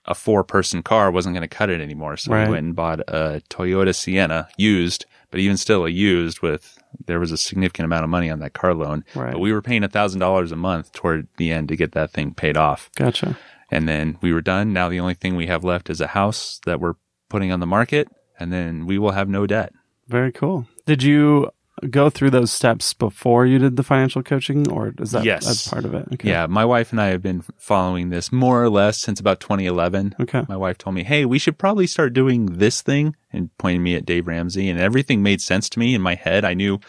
a 0.06 0.14
four 0.14 0.42
person 0.44 0.82
car 0.82 1.10
wasn't 1.10 1.34
going 1.34 1.46
to 1.48 1.54
cut 1.56 1.68
it 1.70 1.80
anymore. 1.80 2.16
So 2.16 2.32
Right. 2.32 2.46
we 2.46 2.52
went 2.54 2.64
and 2.66 2.74
bought 2.76 3.00
a 3.00 3.42
Toyota 3.50 3.94
Sienna 3.94 4.48
used, 4.56 5.04
but 5.30 5.40
even 5.40 5.56
still 5.58 5.84
a 5.84 5.90
used 5.90 6.40
with, 6.40 6.78
there 7.06 7.20
was 7.20 7.30
a 7.32 7.36
significant 7.36 7.84
amount 7.84 8.04
of 8.04 8.10
money 8.10 8.30
on 8.30 8.38
that 8.40 8.52
car 8.54 8.74
loan. 8.74 9.04
Right. 9.14 9.32
But 9.32 9.40
we 9.40 9.52
were 9.52 9.62
paying 9.62 9.84
a 9.84 9.88
thousand 9.88 10.20
dollars 10.20 10.50
a 10.52 10.56
month 10.56 10.92
toward 10.92 11.28
the 11.36 11.52
end 11.52 11.68
to 11.68 11.76
get 11.76 11.92
that 11.92 12.10
thing 12.10 12.32
paid 12.34 12.56
off. 12.56 12.90
Gotcha. 12.96 13.36
And 13.70 13.88
then 13.88 14.18
we 14.20 14.32
were 14.32 14.40
done. 14.42 14.72
Now 14.72 14.88
the 14.88 15.00
only 15.00 15.14
thing 15.14 15.36
we 15.36 15.46
have 15.46 15.64
left 15.64 15.90
is 15.90 16.00
a 16.00 16.08
house 16.08 16.60
that 16.66 16.80
we're 16.80 16.94
putting 17.28 17.52
on 17.52 17.60
the 17.60 17.66
market, 17.66 18.08
and 18.38 18.52
then 18.52 18.86
we 18.86 18.98
will 18.98 19.12
have 19.12 19.28
no 19.28 19.46
debt. 19.46 19.72
Very 20.08 20.32
cool. 20.32 20.66
Did 20.86 21.02
you 21.04 21.50
go 21.88 22.10
through 22.10 22.30
those 22.30 22.50
steps 22.50 22.92
before 22.92 23.46
you 23.46 23.58
did 23.58 23.76
the 23.76 23.82
financial 23.84 24.22
coaching, 24.22 24.68
or 24.70 24.92
is 24.98 25.12
that 25.12 25.24
Yes. 25.24 25.46
that's 25.46 25.68
part 25.68 25.84
of 25.84 25.94
it? 25.94 26.06
Okay. 26.14 26.28
Yeah, 26.28 26.46
my 26.46 26.64
wife 26.64 26.90
and 26.90 27.00
I 27.00 27.06
have 27.06 27.22
been 27.22 27.42
following 27.56 28.10
this 28.10 28.30
more 28.32 28.62
or 28.62 28.68
less 28.68 28.98
since 28.98 29.18
about 29.20 29.40
2011. 29.40 30.16
Okay. 30.20 30.42
My 30.48 30.56
wife 30.56 30.76
told 30.76 30.94
me, 30.96 31.04
"Hey, 31.04 31.24
we 31.24 31.38
should 31.38 31.56
probably 31.56 31.86
start 31.86 32.12
doing 32.12 32.46
this 32.46 32.82
thing," 32.82 33.14
and 33.32 33.48
pointing 33.56 33.82
me 33.84 33.94
at 33.94 34.04
Dave 34.04 34.26
Ramsey, 34.26 34.68
and 34.68 34.78
everything 34.80 35.22
made 35.22 35.40
sense 35.40 35.70
to 35.70 35.78
me 35.78 35.94
in 35.94 36.02
my 36.02 36.16
head. 36.16 36.44
I 36.44 36.52
knew 36.54 36.80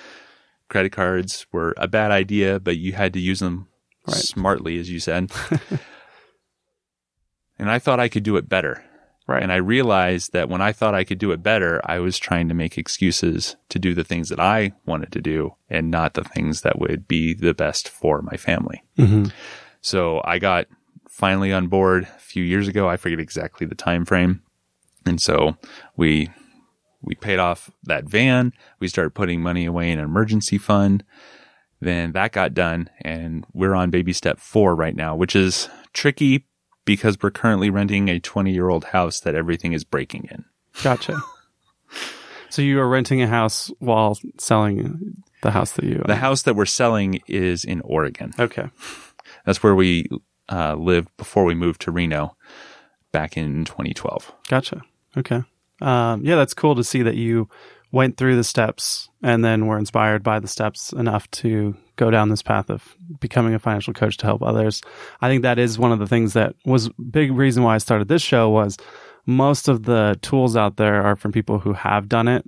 credit 0.68 0.92
cards 0.92 1.46
were 1.54 1.74
a 1.78 1.88
bad 1.88 2.12
idea, 2.12 2.60
but 2.60 2.78
you 2.78 2.94
had 2.94 3.14
to 3.14 3.20
use 3.20 3.40
them 3.40 3.68
Right. 4.08 4.16
smartly, 4.18 4.80
as 4.80 4.90
you 4.90 5.00
said. 5.00 5.32
and 7.62 7.72
I 7.72 7.80
thought 7.80 8.00
I 8.00 8.10
could 8.10 8.24
do 8.24 8.36
it 8.36 8.50
better. 8.50 8.84
Right. 9.28 9.44
And 9.44 9.52
I 9.52 9.58
realized 9.58 10.34
that 10.34 10.50
when 10.50 10.62
I 10.62 10.74
thought 10.74 10.96
I 10.96 11.06
could 11.06 11.20
do 11.20 11.32
it 11.32 11.44
better, 11.44 11.80
I 11.86 12.00
was 12.00 12.18
trying 12.18 12.50
to 12.50 12.56
make 12.56 12.78
excuses 12.78 13.56
to 13.70 13.80
do 13.80 13.94
the 13.94 14.04
things 14.04 14.28
that 14.30 14.40
I 14.42 14.74
wanted 14.86 15.12
to 15.14 15.22
do 15.22 15.56
and 15.70 15.90
not 15.90 16.16
the 16.16 16.24
things 16.24 16.62
that 16.62 16.80
would 16.80 17.08
be 17.08 17.34
the 17.34 17.54
best 17.54 17.88
for 17.88 18.22
my 18.24 18.36
family. 18.36 18.84
hmm 18.98 19.26
So 19.80 20.22
I 20.26 20.40
got 20.40 20.66
finally 21.08 21.54
on 21.54 21.68
board 21.68 22.04
a 22.04 22.20
few 22.20 22.44
years 22.44 22.68
ago. 22.68 22.90
I 22.90 22.98
forget 22.98 23.20
exactly 23.20 23.68
the 23.68 23.76
time 23.76 24.06
frame. 24.06 24.42
And 25.06 25.22
so 25.22 25.56
we 25.96 26.30
we 27.02 27.16
paid 27.16 27.40
off 27.40 27.72
that 27.84 28.06
van. 28.06 28.54
We 28.80 28.88
started 28.88 29.12
putting 29.12 29.42
money 29.42 29.66
away 29.66 29.92
in 29.92 30.00
an 30.00 30.06
emergency 30.06 30.58
fund. 30.58 31.04
Then 31.80 32.12
that 32.14 32.32
got 32.32 32.54
done 32.54 32.90
and 33.02 33.46
we're 33.54 33.76
on 33.76 33.92
baby 33.92 34.14
step 34.14 34.40
4 34.40 34.76
right 34.76 34.96
now, 34.96 35.16
which 35.16 35.36
is 35.36 35.70
tricky 35.94 36.46
because 36.86 37.18
we're 37.22 37.32
currently 37.32 37.70
renting 37.70 38.10
a 38.10 38.20
20-year-old 38.20 38.86
house 38.86 39.20
that 39.22 39.36
everything 39.36 39.74
is 39.74 39.84
breaking 39.84 40.28
in. 40.32 40.46
Gotcha. 40.84 41.22
so 42.50 42.62
you 42.62 42.80
are 42.80 42.90
renting 42.90 43.22
a 43.22 43.28
house 43.28 43.72
while 43.80 44.18
selling 44.38 45.24
the 45.42 45.52
house 45.52 45.74
that 45.74 45.86
you 45.86 46.02
The 46.06 46.16
house 46.16 46.44
that 46.44 46.56
we're 46.56 46.66
selling 46.66 47.22
is 47.28 47.64
in 47.64 47.82
Oregon. 47.82 48.34
Okay. 48.40 48.70
That's 49.46 49.64
where 49.64 49.76
we 49.76 50.08
uh, 50.50 50.76
lived 50.76 51.10
before 51.18 51.46
we 51.46 51.56
moved 51.56 51.82
to 51.82 51.92
Reno 51.92 52.36
back 53.12 53.38
in 53.38 53.66
2012. 53.66 54.32
Gotcha. 54.48 54.82
Okay. 55.18 55.44
Um, 55.82 56.24
yeah, 56.24 56.36
that's 56.36 56.54
cool 56.54 56.76
to 56.76 56.84
see 56.84 57.02
that 57.02 57.16
you 57.16 57.50
went 57.92 58.18
through 58.18 58.36
the 58.36 58.44
steps 58.44 59.10
and 59.22 59.44
then 59.44 59.66
were 59.66 59.78
inspired 59.78 60.24
by 60.24 60.40
the 60.40 60.48
steps 60.48 60.94
enough 60.94 61.30
to 61.32 61.76
go 62.02 62.10
down 62.10 62.30
this 62.30 62.42
path 62.42 62.72
of 62.72 62.96
becoming 63.20 63.54
a 63.54 63.60
financial 63.60 63.94
coach 63.94 64.18
to 64.18 64.26
help 64.26 64.42
others. 64.42 64.82
I 65.22 65.30
think 65.30 65.44
that 65.44 65.60
is 65.60 65.78
one 65.78 65.92
of 65.92 66.00
the 66.00 66.08
things 66.08 66.34
that 66.34 66.56
was 66.66 66.90
big 67.12 67.32
reason 67.32 67.62
why 67.62 67.76
I 67.76 67.78
started 67.78 68.08
this 68.08 68.24
show 68.24 68.50
was 68.50 68.76
most 69.28 69.68
of 69.68 69.84
the 69.84 70.18
tools 70.24 70.58
out 70.58 70.78
there 70.78 71.04
are 71.04 71.16
from 71.16 71.32
people 71.32 71.60
who 71.60 71.74
have 71.74 72.10
done 72.10 72.28
it, 72.28 72.44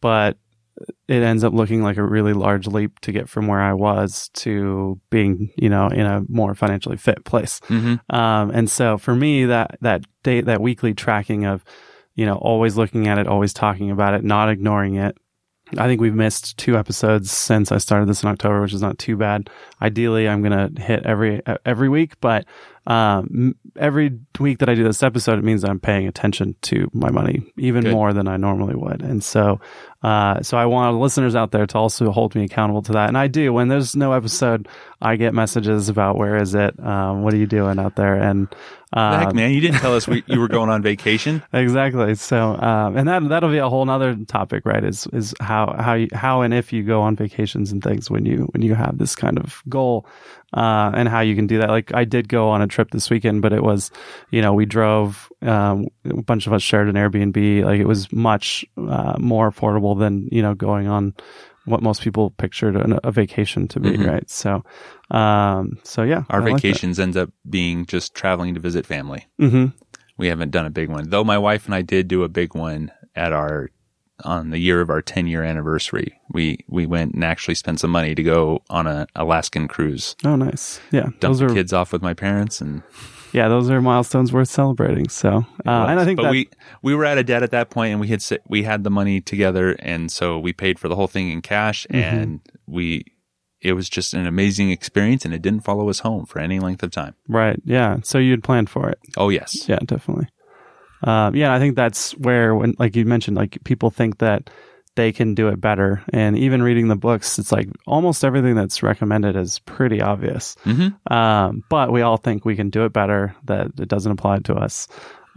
but 0.00 0.38
it 1.08 1.22
ends 1.22 1.44
up 1.44 1.52
looking 1.52 1.82
like 1.82 1.98
a 1.98 2.02
really 2.02 2.32
large 2.32 2.66
leap 2.66 2.98
to 3.00 3.12
get 3.12 3.28
from 3.28 3.46
where 3.46 3.60
I 3.60 3.74
was 3.74 4.30
to 4.34 4.98
being, 5.10 5.52
you 5.58 5.68
know, 5.68 5.88
in 5.88 6.06
a 6.06 6.22
more 6.26 6.54
financially 6.54 6.96
fit 6.96 7.22
place. 7.26 7.60
Mm-hmm. 7.68 8.14
Um, 8.14 8.50
and 8.50 8.70
so 8.70 8.96
for 8.96 9.14
me, 9.14 9.44
that 9.44 9.78
that 9.82 10.04
day, 10.22 10.40
that 10.40 10.62
weekly 10.62 10.94
tracking 10.94 11.44
of, 11.44 11.64
you 12.14 12.24
know, 12.24 12.36
always 12.36 12.78
looking 12.78 13.08
at 13.08 13.18
it, 13.18 13.26
always 13.26 13.52
talking 13.52 13.90
about 13.90 14.14
it, 14.14 14.24
not 14.24 14.48
ignoring 14.48 14.94
it. 14.94 15.18
I 15.76 15.88
think 15.88 16.00
we've 16.00 16.14
missed 16.14 16.56
two 16.58 16.76
episodes 16.76 17.30
since 17.30 17.72
I 17.72 17.78
started 17.78 18.08
this 18.08 18.22
in 18.22 18.28
October, 18.28 18.60
which 18.60 18.72
is 18.72 18.82
not 18.82 18.98
too 18.98 19.16
bad. 19.16 19.50
Ideally, 19.82 20.28
I'm 20.28 20.42
gonna 20.42 20.70
hit 20.76 21.04
every 21.04 21.42
every 21.64 21.88
week, 21.88 22.20
but 22.20 22.44
um, 22.86 23.56
every 23.74 24.16
week 24.38 24.58
that 24.58 24.68
I 24.68 24.74
do 24.76 24.84
this 24.84 25.02
episode, 25.02 25.40
it 25.40 25.44
means 25.44 25.64
I'm 25.64 25.80
paying 25.80 26.06
attention 26.06 26.54
to 26.62 26.88
my 26.92 27.10
money 27.10 27.52
even 27.56 27.82
Good. 27.82 27.92
more 27.92 28.12
than 28.12 28.28
I 28.28 28.36
normally 28.36 28.76
would. 28.76 29.02
And 29.02 29.24
so, 29.24 29.60
uh, 30.04 30.40
so 30.42 30.56
I 30.56 30.66
want 30.66 30.96
listeners 30.98 31.34
out 31.34 31.50
there 31.50 31.66
to 31.66 31.78
also 31.78 32.12
hold 32.12 32.36
me 32.36 32.44
accountable 32.44 32.82
to 32.82 32.92
that. 32.92 33.08
And 33.08 33.18
I 33.18 33.26
do. 33.26 33.52
When 33.52 33.66
there's 33.66 33.96
no 33.96 34.12
episode, 34.12 34.68
I 35.02 35.16
get 35.16 35.34
messages 35.34 35.88
about 35.88 36.16
where 36.16 36.36
is 36.36 36.54
it, 36.54 36.78
um, 36.78 37.22
what 37.22 37.34
are 37.34 37.38
you 37.38 37.46
doing 37.46 37.80
out 37.80 37.96
there, 37.96 38.14
and 38.14 38.46
The 38.96 39.18
heck, 39.18 39.28
um, 39.28 39.36
man, 39.36 39.50
you 39.50 39.60
didn't 39.60 39.80
tell 39.80 39.94
us 39.94 40.08
we, 40.08 40.24
you 40.26 40.40
were 40.40 40.48
going 40.48 40.70
on 40.70 40.80
vacation. 40.82 41.42
Exactly. 41.52 42.14
So, 42.14 42.56
um, 42.56 42.96
and 42.96 43.08
that 43.08 43.28
that'll 43.28 43.50
be 43.50 43.58
a 43.58 43.68
whole 43.68 43.84
nother 43.84 44.14
topic, 44.26 44.64
right? 44.64 44.82
Is 44.82 45.06
is 45.12 45.34
how 45.40 45.74
how 45.78 45.94
you, 45.94 46.08
how 46.12 46.42
and 46.42 46.54
if 46.54 46.72
you 46.72 46.82
go 46.82 47.02
on 47.02 47.16
vacations 47.16 47.72
and 47.72 47.82
things 47.82 48.10
when 48.10 48.24
you 48.24 48.48
when 48.52 48.62
you 48.62 48.74
have 48.74 48.98
this 48.98 49.14
kind 49.14 49.38
of 49.38 49.62
goal, 49.68 50.06
uh, 50.54 50.92
and 50.94 51.08
how 51.08 51.20
you 51.20 51.34
can 51.34 51.46
do 51.46 51.58
that. 51.58 51.68
Like 51.68 51.92
I 51.94 52.04
did 52.04 52.28
go 52.28 52.48
on 52.48 52.62
a 52.62 52.66
trip 52.66 52.90
this 52.90 53.10
weekend, 53.10 53.42
but 53.42 53.52
it 53.52 53.62
was, 53.62 53.90
you 54.30 54.40
know, 54.40 54.54
we 54.54 54.64
drove. 54.64 55.30
Um, 55.42 55.88
a 56.04 56.22
bunch 56.22 56.46
of 56.46 56.52
us 56.52 56.62
shared 56.62 56.88
an 56.88 56.94
Airbnb. 56.94 57.64
Like 57.64 57.80
it 57.80 57.86
was 57.86 58.10
much 58.12 58.64
uh, 58.76 59.16
more 59.18 59.50
affordable 59.50 59.98
than 59.98 60.28
you 60.32 60.42
know 60.42 60.54
going 60.54 60.88
on 60.88 61.14
what 61.66 61.82
most 61.82 62.00
people 62.02 62.30
pictured 62.30 62.74
a, 62.76 63.06
a 63.06 63.10
vacation 63.12 63.68
to 63.68 63.80
be, 63.80 63.90
Mhm. 63.90 64.06
right? 64.06 64.30
So, 64.30 64.64
um, 65.10 65.78
so 65.84 66.02
yeah, 66.02 66.22
Our 66.30 66.40
vacations 66.42 66.98
end 66.98 67.16
up 67.16 67.30
being 67.48 67.86
just 67.86 68.14
traveling 68.14 68.54
to 68.54 68.60
visit 68.60 68.86
family. 68.86 69.26
Mm-hmm. 69.40 69.66
We 70.16 70.28
haven't 70.28 70.50
done 70.50 70.64
a 70.66 70.70
big 70.70 70.88
one, 70.88 71.10
though. 71.10 71.24
My 71.24 71.38
wife 71.38 71.66
and 71.66 71.74
I 71.74 71.82
did 71.82 72.08
do 72.08 72.22
a 72.24 72.28
big 72.28 72.54
one 72.54 72.90
at 73.14 73.32
our 73.32 73.70
on 74.24 74.48
the 74.48 74.58
year 74.58 74.80
of 74.80 74.88
our 74.88 75.02
10 75.02 75.26
year 75.26 75.42
anniversary. 75.42 76.18
We 76.32 76.60
we 76.68 76.86
went 76.86 77.12
and 77.14 77.22
actually 77.22 77.54
spent 77.56 77.80
some 77.80 77.90
money 77.90 78.14
to 78.14 78.22
go 78.22 78.62
on 78.70 78.86
a 78.86 79.06
Alaskan 79.14 79.68
cruise. 79.68 80.16
Oh, 80.24 80.36
nice. 80.36 80.80
Yeah, 80.90 81.02
Dump 81.02 81.20
those 81.20 81.38
the 81.40 81.46
are 81.46 81.54
kids 81.54 81.74
off 81.74 81.92
with 81.92 82.00
my 82.00 82.14
parents 82.14 82.62
and 82.62 82.82
yeah, 83.36 83.48
those 83.48 83.70
are 83.70 83.80
milestones 83.80 84.32
worth 84.32 84.48
celebrating. 84.48 85.08
So, 85.08 85.44
uh, 85.66 85.86
and 85.88 86.00
I 86.00 86.04
think 86.04 86.16
but 86.16 86.24
that 86.24 86.30
we 86.32 86.48
we 86.82 86.94
were 86.94 87.04
at 87.04 87.18
a 87.18 87.22
debt 87.22 87.42
at 87.42 87.50
that 87.52 87.70
point, 87.70 87.92
and 87.92 88.00
we 88.00 88.08
had 88.08 88.24
we 88.48 88.64
had 88.64 88.82
the 88.82 88.90
money 88.90 89.20
together, 89.20 89.76
and 89.78 90.10
so 90.10 90.38
we 90.38 90.52
paid 90.52 90.78
for 90.78 90.88
the 90.88 90.96
whole 90.96 91.06
thing 91.06 91.30
in 91.30 91.42
cash, 91.42 91.86
Mm-hmm. 91.90 92.16
and 92.16 92.40
we 92.66 93.04
it 93.60 93.72
was 93.74 93.88
just 93.88 94.14
an 94.14 94.26
amazing 94.26 94.70
experience, 94.70 95.24
and 95.24 95.32
it 95.34 95.42
didn't 95.42 95.60
follow 95.64 95.88
us 95.88 96.00
home 96.00 96.26
for 96.26 96.38
any 96.40 96.58
length 96.60 96.82
of 96.82 96.90
time. 96.90 97.14
right, 97.28 97.60
yeah. 97.64 97.98
So 98.02 98.18
you'd 98.18 98.42
planned 98.44 98.70
for 98.70 98.88
it. 98.90 98.98
Oh 99.16 99.28
yes, 99.28 99.68
Yeah, 99.68 99.78
definitely. 99.84 100.28
Um, 101.02 101.36
yeah, 101.36 101.52
I 101.54 101.58
think 101.58 101.76
that's 101.76 102.12
where, 102.12 102.54
when 102.54 102.74
like 102.78 102.96
you 102.96 103.04
mentioned, 103.04 103.36
like 103.36 103.62
people 103.64 103.90
think 103.90 104.18
that 104.18 104.50
they 104.96 105.12
can 105.12 105.34
do 105.34 105.48
it 105.48 105.60
better, 105.60 106.02
and 106.12 106.36
even 106.36 106.62
reading 106.62 106.88
the 106.88 106.96
books, 106.96 107.38
it's 107.38 107.52
like 107.52 107.68
almost 107.86 108.24
everything 108.24 108.54
that's 108.56 108.82
recommended 108.82 109.36
is 109.36 109.60
pretty 109.60 110.00
obvious. 110.02 110.56
hmm 110.64 110.88
Um, 111.10 111.62
but 111.68 111.92
we 111.92 112.02
all 112.02 112.16
think 112.16 112.44
we 112.44 112.56
can 112.56 112.70
do 112.70 112.84
it 112.84 112.92
better. 112.92 113.34
That 113.44 113.68
it 113.78 113.88
doesn't 113.88 114.10
apply 114.12 114.40
to 114.40 114.54
us. 114.54 114.88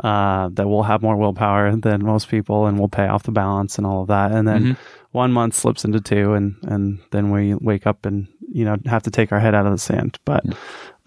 uh, 0.02 0.48
that 0.54 0.66
we'll 0.66 0.84
have 0.84 1.02
more 1.02 1.18
willpower 1.18 1.76
than 1.76 2.06
most 2.06 2.30
people 2.30 2.68
and 2.68 2.80
we'll 2.80 2.88
pay 2.88 3.06
off 3.06 3.24
the 3.24 3.34
balance 3.34 3.78
and 3.78 3.86
all 3.86 4.02
of 4.04 4.08
that. 4.08 4.32
And 4.32 4.48
then 4.48 4.64
Mhm. 4.64 4.78
one 5.12 5.34
month 5.34 5.56
slips 5.56 5.84
into 5.84 6.00
two 6.00 6.36
and, 6.36 6.56
and 6.64 7.00
then 7.12 7.32
we 7.32 7.54
wake 7.54 7.86
up 7.86 8.06
and, 8.06 8.26
you 8.50 8.64
know, 8.64 8.78
have 8.86 9.04
to 9.04 9.12
take 9.12 9.34
our 9.34 9.42
head 9.42 9.54
out 9.54 9.66
of 9.66 9.74
the 9.74 9.78
sand. 9.78 10.18
But, 10.24 10.46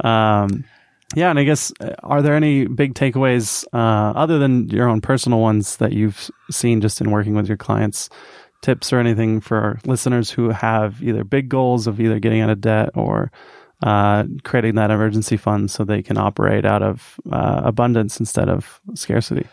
um, 0.05 0.65
yeah, 1.15 1.31
and 1.31 1.39
I 1.39 1.45
guess 1.45 1.73
uh, 1.81 1.95
are 2.03 2.21
there 2.23 2.35
any 2.35 2.67
big 2.67 2.93
takeaways 2.95 3.65
uh, 3.73 4.13
other 4.15 4.39
than 4.39 4.69
your 4.69 4.89
own 4.89 5.01
personal 5.01 5.41
ones 5.41 5.77
that 5.79 5.93
you've 5.93 6.31
seen 6.51 6.81
just 6.83 7.01
in 7.01 7.11
working 7.11 7.35
with 7.35 7.49
your 7.49 7.57
clients? 7.57 8.11
Tips 8.63 8.93
or 8.93 8.99
anything 8.99 9.41
for 9.41 9.59
our 9.59 9.81
listeners 9.85 10.31
who 10.31 10.51
have 10.51 11.03
either 11.03 11.25
big 11.25 11.49
goals 11.49 11.87
of 11.87 12.01
either 12.01 12.19
getting 12.19 12.41
out 12.41 12.51
of 12.51 12.61
debt 12.61 12.91
or 12.95 13.31
uh, 13.83 14.25
creating 14.45 14.77
that 14.77 14.91
emergency 14.91 15.37
fund 15.37 15.71
so 15.71 15.85
they 15.85 16.03
can 16.03 16.17
operate 16.17 16.65
out 16.65 16.83
of 16.83 17.19
uh, 17.31 17.63
abundance 17.65 18.21
instead 18.21 18.49
of 18.49 18.81
scarcity. 18.95 19.47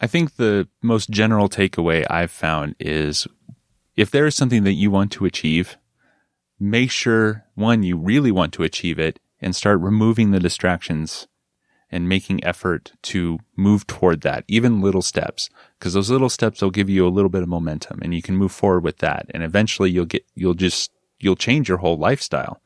I 0.00 0.06
think 0.06 0.36
the 0.36 0.68
most 0.82 1.10
general 1.10 1.48
takeaway 1.48 2.04
I've 2.10 2.30
found 2.30 2.74
is 2.78 3.26
if 3.96 4.10
there 4.10 4.26
is 4.26 4.34
something 4.34 4.64
that 4.64 4.72
you 4.72 4.90
want 4.90 5.12
to 5.12 5.24
achieve, 5.24 5.76
make 6.58 6.90
sure 6.90 7.44
one, 7.54 7.82
you 7.82 7.96
really 7.96 8.32
want 8.32 8.52
to 8.54 8.64
achieve 8.64 8.98
it 8.98 9.20
and 9.40 9.56
start 9.56 9.80
removing 9.80 10.30
the 10.30 10.40
distractions 10.40 11.28
and 11.92 12.08
making 12.08 12.42
effort 12.44 12.92
to 13.02 13.38
move 13.56 13.86
toward 13.86 14.22
that, 14.22 14.44
even 14.48 14.80
little 14.80 15.02
steps, 15.02 15.50
because 15.78 15.92
those 15.92 16.10
little 16.10 16.30
steps 16.30 16.62
will 16.62 16.70
give 16.70 16.88
you 16.88 17.06
a 17.06 17.10
little 17.10 17.28
bit 17.28 17.42
of 17.42 17.48
momentum 17.48 18.00
and 18.02 18.14
you 18.14 18.22
can 18.22 18.36
move 18.36 18.50
forward 18.50 18.82
with 18.82 18.98
that. 18.98 19.26
And 19.30 19.42
eventually 19.42 19.90
you'll 19.90 20.06
get, 20.06 20.24
you'll 20.34 20.54
just, 20.54 20.90
you'll 21.20 21.36
change 21.36 21.68
your 21.68 21.78
whole 21.78 21.98
lifestyle. 21.98 22.60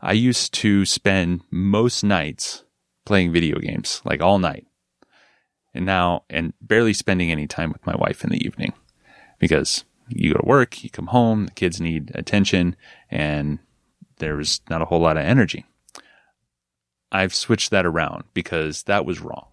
I 0.00 0.12
used 0.12 0.54
to 0.54 0.84
spend 0.86 1.42
most 1.50 2.02
nights 2.02 2.64
playing 3.04 3.32
video 3.32 3.58
games, 3.58 4.00
like 4.04 4.22
all 4.22 4.38
night 4.38 4.66
and 5.74 5.86
now 5.86 6.24
and 6.28 6.52
barely 6.60 6.92
spending 6.92 7.30
any 7.30 7.46
time 7.46 7.72
with 7.72 7.86
my 7.86 7.94
wife 7.96 8.24
in 8.24 8.30
the 8.30 8.44
evening 8.44 8.72
because 9.38 9.84
you 10.08 10.32
go 10.32 10.40
to 10.40 10.46
work, 10.46 10.82
you 10.82 10.90
come 10.90 11.08
home, 11.08 11.46
the 11.46 11.52
kids 11.52 11.80
need 11.80 12.10
attention, 12.14 12.74
and 13.10 13.58
there's 14.18 14.60
not 14.68 14.82
a 14.82 14.86
whole 14.86 15.00
lot 15.00 15.16
of 15.16 15.24
energy. 15.24 15.66
I've 17.10 17.34
switched 17.34 17.70
that 17.70 17.86
around 17.86 18.24
because 18.34 18.84
that 18.84 19.04
was 19.04 19.20
wrong. 19.20 19.46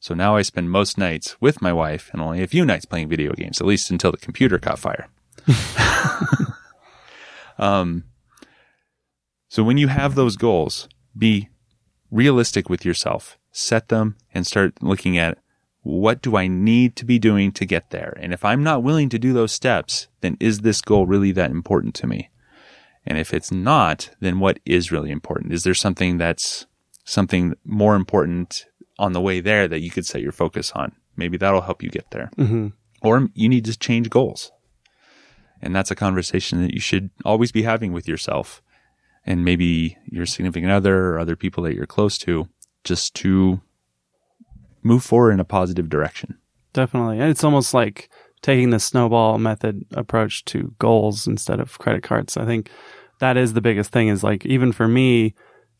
So 0.00 0.14
now 0.14 0.36
I 0.36 0.42
spend 0.42 0.70
most 0.70 0.96
nights 0.96 1.40
with 1.40 1.60
my 1.60 1.72
wife 1.72 2.10
and 2.12 2.22
only 2.22 2.42
a 2.42 2.46
few 2.46 2.64
nights 2.64 2.84
playing 2.84 3.08
video 3.08 3.32
games, 3.32 3.60
at 3.60 3.66
least 3.66 3.90
until 3.90 4.12
the 4.12 4.18
computer 4.18 4.58
caught 4.58 4.78
fire. 4.78 5.08
um, 7.58 8.04
so 9.48 9.62
when 9.62 9.76
you 9.76 9.88
have 9.88 10.14
those 10.14 10.36
goals, 10.36 10.88
be 11.16 11.48
realistic 12.10 12.68
with 12.68 12.84
yourself, 12.84 13.38
set 13.50 13.88
them 13.88 14.16
and 14.32 14.46
start 14.46 14.82
looking 14.82 15.18
at 15.18 15.38
what 15.82 16.20
do 16.20 16.36
I 16.36 16.48
need 16.48 16.96
to 16.96 17.04
be 17.04 17.18
doing 17.18 17.50
to 17.52 17.64
get 17.64 17.90
there? 17.90 18.16
And 18.20 18.32
if 18.32 18.44
I'm 18.44 18.62
not 18.62 18.82
willing 18.82 19.08
to 19.08 19.18
do 19.18 19.32
those 19.32 19.52
steps, 19.52 20.08
then 20.20 20.36
is 20.38 20.60
this 20.60 20.80
goal 20.80 21.06
really 21.06 21.32
that 21.32 21.50
important 21.50 21.94
to 21.96 22.06
me? 22.06 22.30
And 23.06 23.16
if 23.16 23.32
it's 23.32 23.50
not, 23.50 24.10
then 24.20 24.38
what 24.38 24.58
is 24.66 24.92
really 24.92 25.10
important? 25.10 25.52
Is 25.52 25.64
there 25.64 25.74
something 25.74 26.18
that's 26.18 26.66
something 27.08 27.54
more 27.64 27.96
important 27.96 28.66
on 28.98 29.12
the 29.12 29.20
way 29.20 29.40
there 29.40 29.66
that 29.66 29.80
you 29.80 29.90
could 29.90 30.06
set 30.06 30.20
your 30.20 30.32
focus 30.32 30.72
on? 30.72 30.92
Maybe 31.16 31.36
that'll 31.36 31.62
help 31.62 31.82
you 31.82 31.88
get 31.88 32.10
there. 32.10 32.30
Mm-hmm. 32.36 32.68
Or 33.02 33.28
you 33.34 33.48
need 33.48 33.64
to 33.64 33.78
change 33.78 34.10
goals. 34.10 34.52
And 35.62 35.74
that's 35.74 35.90
a 35.90 35.96
conversation 35.96 36.62
that 36.62 36.74
you 36.74 36.80
should 36.80 37.10
always 37.24 37.50
be 37.50 37.62
having 37.62 37.92
with 37.92 38.06
yourself 38.06 38.62
and 39.24 39.44
maybe 39.44 39.96
your 40.06 40.26
significant 40.26 40.70
other 40.70 41.08
or 41.08 41.18
other 41.18 41.34
people 41.34 41.64
that 41.64 41.74
you're 41.74 41.86
close 41.86 42.18
to 42.18 42.48
just 42.84 43.14
to 43.14 43.60
move 44.82 45.02
forward 45.02 45.32
in 45.32 45.40
a 45.40 45.44
positive 45.44 45.88
direction. 45.88 46.38
Definitely. 46.72 47.18
And 47.18 47.30
it's 47.30 47.44
almost 47.44 47.74
like 47.74 48.10
taking 48.42 48.70
the 48.70 48.78
snowball 48.78 49.38
method 49.38 49.84
approach 49.92 50.44
to 50.46 50.74
goals 50.78 51.26
instead 51.26 51.58
of 51.58 51.78
credit 51.78 52.02
cards. 52.02 52.36
I 52.36 52.44
think 52.44 52.70
that 53.18 53.36
is 53.36 53.54
the 53.54 53.60
biggest 53.60 53.90
thing 53.90 54.08
is 54.08 54.22
like, 54.22 54.46
even 54.46 54.72
for 54.72 54.86
me, 54.86 55.34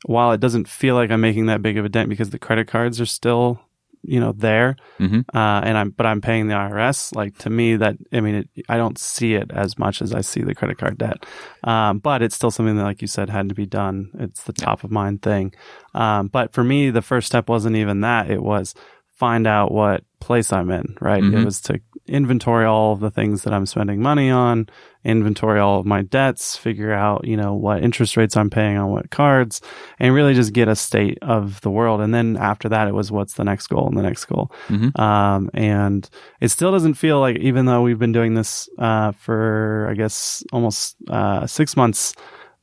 while 0.06 0.32
it 0.32 0.40
doesn't 0.40 0.68
feel 0.68 0.94
like 0.94 1.10
I'm 1.10 1.20
making 1.20 1.46
that 1.46 1.62
big 1.62 1.76
of 1.78 1.84
a 1.84 1.88
dent 1.88 2.08
because 2.08 2.30
the 2.30 2.38
credit 2.38 2.68
cards 2.68 3.00
are 3.00 3.06
still, 3.06 3.60
you 4.02 4.20
know, 4.20 4.30
there, 4.32 4.76
Mhm. 5.00 5.24
uh, 5.34 5.60
and 5.64 5.76
I'm, 5.76 5.90
but 5.90 6.06
I'm 6.06 6.20
paying 6.20 6.46
the 6.46 6.54
IRS. 6.54 7.14
Like 7.16 7.36
to 7.38 7.50
me, 7.50 7.76
that 7.76 7.96
I 8.12 8.20
mean, 8.20 8.34
it, 8.36 8.48
I 8.68 8.76
don't 8.76 8.96
see 8.98 9.34
it 9.34 9.50
as 9.52 9.76
much 9.78 10.00
as 10.00 10.14
I 10.14 10.20
see 10.20 10.42
the 10.42 10.54
credit 10.54 10.78
card 10.78 10.98
debt. 10.98 11.26
Um, 11.64 11.98
but 11.98 12.22
it's 12.22 12.36
still 12.36 12.52
something 12.52 12.76
that, 12.76 12.84
like 12.84 13.02
you 13.02 13.08
said, 13.08 13.28
had 13.28 13.48
to 13.48 13.54
be 13.56 13.66
done. 13.66 14.10
It's 14.18 14.44
the 14.44 14.52
top 14.52 14.84
of 14.84 14.90
mind 14.92 15.22
thing. 15.22 15.52
Um, 15.94 16.28
but 16.28 16.52
for 16.52 16.62
me, 16.62 16.90
the 16.90 17.02
first 17.02 17.26
step 17.26 17.48
wasn't 17.48 17.74
even 17.76 18.00
that. 18.02 18.30
It 18.30 18.42
was 18.42 18.74
find 19.18 19.46
out 19.46 19.72
what 19.72 20.04
place 20.20 20.52
I'm 20.52 20.70
in, 20.70 20.96
right? 21.00 21.22
It 21.22 21.32
Mhm. 21.32 21.44
was 21.44 21.60
to 21.62 21.80
inventory 22.06 22.64
all 22.64 22.92
of 22.92 23.00
the 23.00 23.10
things 23.10 23.42
that 23.42 23.52
I'm 23.52 23.66
spending 23.66 24.00
money 24.00 24.30
on, 24.30 24.66
inventory 25.04 25.60
all 25.60 25.78
of 25.78 25.86
my 25.86 26.02
debts, 26.02 26.56
figure 26.56 26.92
out, 26.92 27.26
you 27.26 27.36
know, 27.36 27.54
what 27.54 27.82
interest 27.84 28.16
rates 28.16 28.36
I'm 28.36 28.48
paying 28.48 28.78
on 28.78 28.90
what 28.90 29.10
cards, 29.10 29.60
and 29.98 30.14
really 30.14 30.34
just 30.34 30.52
get 30.54 30.68
a 30.68 30.74
state 30.76 31.18
of 31.20 31.60
the 31.60 31.70
world. 31.70 32.00
And 32.00 32.14
then 32.14 32.36
after 32.36 32.68
that, 32.70 32.88
it 32.88 32.94
was 32.94 33.12
what's 33.12 33.34
the 33.34 33.44
next 33.44 33.66
goal 33.66 33.88
and 33.88 33.96
the 33.96 34.02
next 34.02 34.24
goal. 34.24 34.50
Mhm. 34.68 34.98
Um, 34.98 35.50
and 35.52 36.08
it 36.40 36.48
still 36.48 36.72
doesn't 36.72 36.94
feel 36.94 37.20
like, 37.20 37.36
even 37.38 37.66
though 37.66 37.82
we've 37.82 37.98
been 37.98 38.12
doing 38.12 38.34
this, 38.34 38.68
uh, 38.78 39.12
for, 39.12 39.88
I 39.90 39.94
guess, 39.94 40.42
almost, 40.52 40.96
uh, 41.10 41.46
six 41.46 41.76
months, 41.76 42.14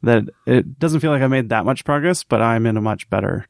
that 0.02 0.24
it 0.46 0.80
doesn't 0.80 1.00
feel 1.02 1.12
like 1.12 1.22
I 1.22 1.28
made 1.28 1.50
that 1.50 1.65
much 1.65 1.86
progress, 1.86 2.24
but 2.24 2.41
I'm 2.41 2.65
in 2.65 2.78
a 2.78 2.82
much 2.82 3.10
better 3.10 3.46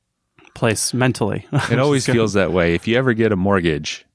place 0.55 0.93
mentally. 0.93 1.45
It 1.71 1.77
always 1.79 2.05
feels 2.07 2.33
that 2.33 2.51
way. 2.51 2.73
If 2.73 2.87
you 2.87 2.97
ever 2.97 3.13
get 3.13 3.31
a 3.31 3.35
mortgage, 3.35 4.05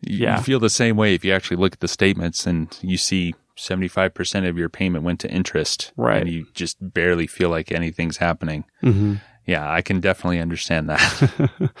you, 0.00 0.24
Yeah. 0.24 0.38
you 0.38 0.42
feel 0.42 0.58
the 0.58 0.68
same 0.70 0.96
way 0.96 1.14
if 1.14 1.24
you 1.24 1.32
actually 1.32 1.58
look 1.58 1.74
at 1.74 1.80
the 1.80 1.88
statements 1.88 2.46
and 2.46 2.76
you 2.82 2.96
see 2.96 3.34
75% 3.56 4.48
of 4.48 4.58
your 4.58 4.68
payment 4.68 5.04
went 5.04 5.20
to 5.20 5.30
interest. 5.30 5.92
Right. 5.96 6.20
And 6.20 6.28
you 6.30 6.46
just 6.54 6.76
barely 6.80 7.26
feel 7.26 7.48
like 7.50 7.70
anything's 7.72 8.16
happening. 8.18 8.64
hmm 8.80 9.14
Yeah, 9.46 9.70
I 9.70 9.80
can 9.82 10.00
definitely 10.00 10.40
understand 10.40 10.90
that. 10.90 11.00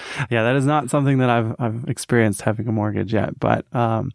yeah, 0.30 0.42
that 0.44 0.56
is 0.56 0.64
not 0.64 0.88
something 0.88 1.18
that 1.18 1.28
I've 1.30 1.54
I've 1.58 1.84
experienced 1.88 2.42
having 2.42 2.68
a 2.68 2.72
mortgage 2.72 3.12
yet, 3.12 3.38
but 3.40 3.66
um, 3.74 4.12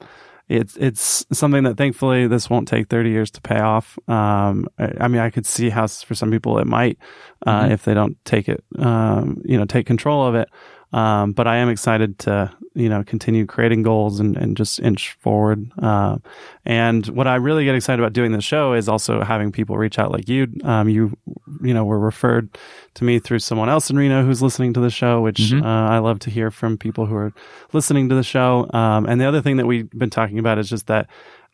it's 0.52 0.76
it's 0.78 1.26
something 1.32 1.64
that 1.64 1.78
thankfully 1.78 2.28
this 2.28 2.50
won't 2.50 2.68
take 2.68 2.88
thirty 2.90 3.10
years 3.10 3.32
to 3.32 3.42
pay 3.42 3.60
off. 3.60 3.98
Um, 4.08 4.68
I, 4.78 4.92
I 5.02 5.08
mean, 5.08 5.22
I 5.22 5.30
could 5.30 5.46
see 5.46 5.70
how 5.70 5.88
for 5.88 6.16
some 6.16 6.32
people 6.32 6.58
it 6.60 6.68
might 6.68 6.98
uh, 7.46 7.64
Mhm. 7.66 7.72
if 7.72 7.84
they 7.86 7.94
don't 7.94 8.18
take 8.26 8.48
it, 8.50 8.64
um, 8.80 9.42
you 9.46 9.58
know, 9.58 9.66
take 9.66 9.86
control 9.86 10.26
of 10.28 10.36
it. 10.36 10.50
Um, 10.94 11.32
but 11.32 11.48
I 11.48 11.58
am 11.58 11.70
excited 11.70 12.20
to 12.20 12.52
you 12.74 12.88
know 12.88 13.04
continue 13.04 13.46
creating 13.46 13.84
goals 13.84 14.20
and, 14.20 14.38
and 14.38 14.56
just 14.56 14.80
inch 14.80 15.12
forward. 15.20 15.70
Uh, 15.82 16.18
and 16.66 17.06
what 17.08 17.28
I 17.28 17.36
really 17.36 17.66
get 17.66 17.76
excited 17.76 18.02
about 18.02 18.14
doing 18.14 18.32
this 18.32 18.44
show 18.46 18.74
is 18.74 18.88
also 18.90 19.22
having 19.22 19.52
people 19.52 19.78
reach 19.78 20.00
out 20.00 20.12
like 20.12 20.28
you. 20.30 20.48
Um, 20.64 20.90
you 20.90 21.18
you 21.62 21.74
know 21.74 21.86
were 21.86 22.00
referred 22.00 22.58
to 22.96 23.04
me 23.04 23.20
through 23.20 23.40
someone 23.40 23.70
else 23.70 23.90
in 23.90 23.98
Reno 23.98 24.24
who's 24.24 24.42
listening 24.42 24.74
to 24.74 24.80
the 24.80 24.90
show, 24.90 25.22
which 25.22 25.38
Mhm. 25.40 25.64
uh, 25.64 25.66
I 25.68 26.00
love 26.00 26.20
to 26.20 26.30
hear 26.30 26.52
from 26.52 26.78
people 26.78 27.06
who 27.06 27.16
are 27.16 27.34
listening 27.74 28.10
to 28.10 28.16
the 28.16 28.24
show. 28.24 28.70
Um, 28.74 29.06
and 29.06 29.20
the 29.20 29.26
other 29.26 29.42
thing 29.42 29.58
that 29.58 29.68
we've 29.68 29.90
been 29.92 30.10
talking 30.10 30.40
about 30.40 30.58
is 30.60 30.70
just 30.70 30.88
that 30.88 31.08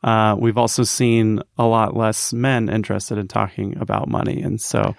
uh, 0.03 0.35
we've 0.37 0.59
also 0.59 0.83
seen 0.83 1.41
a 1.57 1.65
lot 1.65 1.97
less 1.97 2.31
men 2.31 2.69
interested 2.69 3.17
in 3.17 3.27
talking 3.27 3.75
about 3.79 4.07
money. 4.07 4.41
And 4.43 4.61
so 4.61 4.95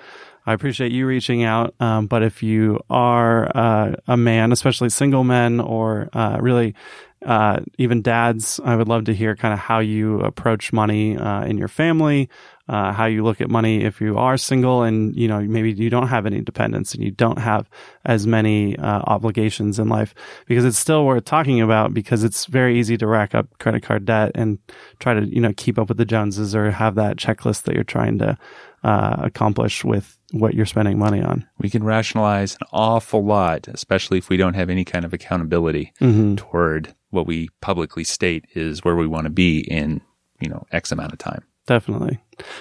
I 0.48 0.54
appreciate 0.54 0.92
you 0.92 1.06
reaching 1.06 1.44
out. 1.44 1.74
Um, 1.78 2.06
but 2.06 2.22
if 2.22 2.42
you 2.42 2.80
are 2.88 3.54
uh, 3.54 3.96
a 4.06 4.16
man, 4.16 4.50
especially 4.50 4.88
single 4.88 5.22
men 5.22 5.60
or 5.60 6.08
uh, 6.14 6.38
really 6.40 6.74
uh, 7.22 7.60
even 7.76 8.00
dads, 8.00 8.58
I 8.64 8.74
would 8.74 8.88
love 8.88 9.04
to 9.04 9.14
hear 9.14 9.36
kind 9.36 9.52
of 9.52 9.60
how 9.60 9.80
you 9.80 10.20
approach 10.20 10.72
money 10.72 11.18
uh, 11.18 11.44
in 11.44 11.58
your 11.58 11.68
family, 11.68 12.30
uh, 12.68 12.92
how 12.92 13.06
you 13.06 13.24
look 13.24 13.40
at 13.40 13.48
money 13.48 13.82
if 13.84 14.00
you 14.00 14.18
are 14.18 14.36
single 14.36 14.82
and 14.82 15.14
you 15.16 15.26
know 15.26 15.40
maybe 15.40 15.72
you 15.72 15.90
don't 15.90 16.08
have 16.08 16.26
any 16.26 16.40
dependents 16.40 16.94
and 16.94 17.02
you 17.02 17.10
don't 17.10 17.38
have 17.38 17.68
as 18.04 18.26
many 18.26 18.76
uh, 18.78 19.02
obligations 19.06 19.78
in 19.78 19.88
life 19.88 20.14
because 20.46 20.64
it's 20.64 20.78
still 20.78 21.04
worth 21.06 21.24
talking 21.24 21.60
about 21.60 21.94
because 21.94 22.24
it's 22.24 22.46
very 22.46 22.78
easy 22.78 22.96
to 22.96 23.06
rack 23.06 23.34
up 23.34 23.46
credit 23.58 23.82
card 23.82 24.04
debt 24.04 24.32
and 24.34 24.58
try 25.00 25.14
to 25.14 25.26
you 25.26 25.40
know 25.40 25.52
keep 25.56 25.78
up 25.78 25.88
with 25.88 25.98
the 25.98 26.04
Joneses 26.04 26.54
or 26.54 26.70
have 26.70 26.94
that 26.96 27.16
checklist 27.16 27.62
that 27.62 27.74
you're 27.74 27.84
trying 27.84 28.18
to 28.18 28.36
uh, 28.84 29.16
accomplish 29.18 29.84
with 29.84 30.18
what 30.32 30.54
you're 30.54 30.66
spending 30.66 30.98
money 30.98 31.20
on. 31.22 31.44
we 31.58 31.70
can 31.70 31.82
rationalize 31.82 32.54
an 32.60 32.66
awful 32.72 33.24
lot, 33.24 33.66
especially 33.68 34.18
if 34.18 34.28
we 34.28 34.36
don't 34.36 34.54
have 34.54 34.68
any 34.70 34.84
kind 34.84 35.04
of 35.04 35.12
accountability 35.12 35.92
Mm-hmm. 36.00 36.36
toward 36.36 36.94
what 37.10 37.26
we 37.26 37.48
publicly 37.62 38.04
state 38.04 38.44
is 38.54 38.84
where 38.84 38.94
we 38.94 39.06
want 39.06 39.24
to 39.24 39.30
be 39.30 39.60
in, 39.60 40.00
you 40.40 40.48
know, 40.50 40.66
X 40.70 40.92
amount 40.92 41.12
of 41.12 41.18
time. 41.18 41.42
Definitely. 41.66 42.18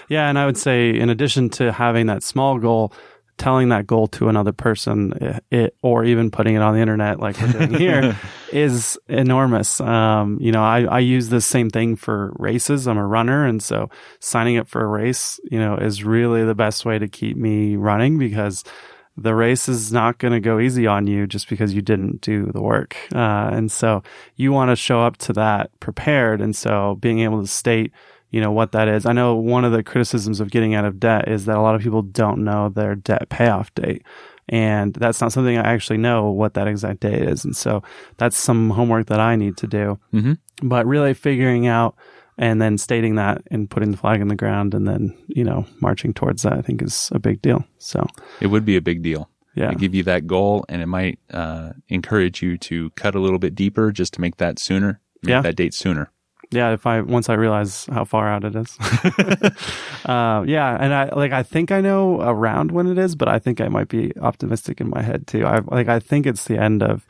Yeah. 0.10 0.30
And 0.30 0.38
I 0.38 0.46
would 0.46 0.58
say, 0.58 0.90
in 0.90 1.10
addition 1.10 1.50
to 1.52 1.72
having 1.72 2.08
that 2.08 2.24
small 2.24 2.58
goal, 2.58 2.94
telling 3.38 3.70
that 3.70 3.86
goal 3.86 4.08
to 4.08 4.30
another 4.30 4.52
person, 4.52 5.14
it, 5.22 5.44
it 5.52 5.78
or 5.82 6.04
even 6.04 6.32
putting 6.32 6.56
it 6.56 6.62
on 6.62 6.74
the 6.74 6.82
internet 6.82 7.20
like 7.20 7.40
we're 7.40 7.52
doing 7.52 7.74
here 7.74 8.18
is 8.52 8.98
enormous. 9.08 9.80
Um, 9.80 10.40
you 10.42 10.52
know, 10.52 10.64
I, 10.64 10.84
I 10.84 11.00
use 11.00 11.30
the 11.30 11.42
same 11.42 11.70
thing 11.70 11.96
for 11.96 12.34
races. 12.38 12.88
I'm 12.88 12.98
a 12.98 13.06
runner. 13.06 13.46
And 13.46 13.62
so 13.62 13.90
signing 14.20 14.58
up 14.58 14.68
for 14.68 14.82
a 14.82 14.88
race, 14.88 15.40
you 15.50 15.60
know, 15.60 15.78
is 15.78 16.04
really 16.04 16.44
the 16.44 16.56
best 16.56 16.86
way 16.86 16.98
to 16.98 17.08
keep 17.08 17.38
me 17.38 17.76
running 17.76 18.18
because 18.18 18.64
the 19.18 19.34
race 19.34 19.68
is 19.68 19.92
not 19.92 20.20
going 20.20 20.34
to 20.34 20.40
go 20.40 20.60
easy 20.60 20.86
on 20.86 21.08
you 21.08 21.26
just 21.26 21.50
because 21.50 21.74
you 21.74 21.82
didn't 21.82 22.22
do 22.22 22.46
the 22.52 22.62
work. 22.62 22.96
Uh, 23.14 23.50
and 23.52 23.72
so 23.72 24.04
you 24.36 24.52
want 24.52 24.70
to 24.70 24.76
show 24.76 25.02
up 25.02 25.18
to 25.18 25.34
that 25.34 25.72
prepared. 25.80 26.40
And 26.40 26.56
so 26.56 26.98
being 27.00 27.20
able 27.20 27.42
to 27.42 27.48
state, 27.48 27.92
you 28.32 28.42
know, 28.42 28.52
what 28.52 28.72
that 28.74 28.88
is. 28.88 29.06
I 29.06 29.14
know 29.14 29.36
one 29.36 29.64
of 29.66 29.72
the 29.72 29.84
criticisms 29.84 30.40
of 30.40 30.52
getting 30.52 30.76
out 30.76 30.86
of 30.86 31.00
debt 31.00 31.28
is 31.28 31.46
that 31.46 31.58
a 31.58 31.62
lot 31.62 31.76
of 31.76 31.82
people 31.82 32.02
don't 32.02 32.44
know 32.44 32.70
their 32.70 32.96
debt 32.96 33.30
payoff 33.30 33.74
date. 33.76 34.04
And 34.50 34.94
that's 34.94 35.20
not 35.20 35.34
something 35.34 35.58
I 35.58 35.74
actually 35.74 35.98
know 35.98 36.30
what 36.32 36.54
that 36.54 36.68
exact 36.68 37.02
date 37.02 37.22
is. 37.22 37.44
And 37.44 37.56
so 37.56 37.84
that's 38.18 38.38
some 38.38 38.70
homework 38.70 39.08
that 39.08 39.20
I 39.20 39.36
need 39.36 39.58
to 39.58 39.68
do. 39.68 40.00
Mm-hmm. 40.14 40.68
But 40.68 40.86
really 40.86 41.14
figuring 41.14 41.68
out 41.68 41.96
and 42.38 42.62
then 42.62 42.78
stating 42.78 43.16
that 43.16 43.42
and 43.52 43.70
putting 43.70 43.92
the 43.92 43.98
flag 43.98 44.22
in 44.22 44.28
the 44.30 44.36
ground 44.36 44.74
and 44.74 44.88
then, 44.88 45.18
you 45.28 45.44
know, 45.44 45.66
marching 45.82 46.14
towards 46.14 46.44
that, 46.44 46.54
I 46.54 46.62
think 46.62 46.82
is 46.82 47.10
a 47.14 47.20
big 47.20 47.42
deal. 47.42 47.66
So 47.78 48.06
It 48.40 48.48
would 48.48 48.64
be 48.64 48.78
a 48.78 48.82
big 48.82 49.02
deal. 49.02 49.30
yeah. 49.56 49.70
to 49.72 49.76
give 49.76 49.94
you 49.96 50.04
that 50.04 50.28
goal 50.28 50.64
and 50.70 50.82
it 50.82 50.86
might 50.86 51.20
uh, 51.32 51.72
encourage 51.90 52.42
you 52.42 52.58
to 52.60 52.90
cut 52.92 53.16
a 53.16 53.20
little 53.20 53.40
bit 53.40 53.56
deeper 53.56 53.92
just 53.92 54.14
to 54.14 54.22
make 54.22 54.38
that 54.38 54.60
sooner 54.60 55.02
make 55.24 55.32
Yeah. 55.32 55.42
that 55.42 55.56
date 55.56 55.74
sooner 55.74 56.12
yeah 56.52 56.72
if 56.72 56.86
i 56.86 57.02
once 57.02 57.30
i 57.30 57.34
realize 57.34 57.86
how 57.88 58.06
far 58.06 58.28
out 58.28 58.44
it 58.44 58.56
is. 58.56 58.78
Uh, 60.06 60.42
yeah 60.48 60.78
and 60.80 60.94
i 60.94 61.10
like 61.16 61.34
i 61.34 61.44
think 61.44 61.70
i 61.70 61.82
know 61.82 62.22
around 62.22 62.72
when 62.72 62.88
it 62.88 62.98
is 62.98 63.14
but 63.14 63.28
i 63.28 63.38
think 63.38 63.60
i 63.60 63.68
might 63.68 63.90
be 63.90 64.16
optimistic 64.20 64.80
in 64.80 64.90
my 64.90 65.02
head 65.02 65.28
too. 65.28 65.46
I 65.46 65.60
like 65.60 65.90
i 65.90 66.00
think 66.00 66.26
it's 66.26 66.46
the 66.46 66.58
end 66.58 66.82
of 66.82 67.06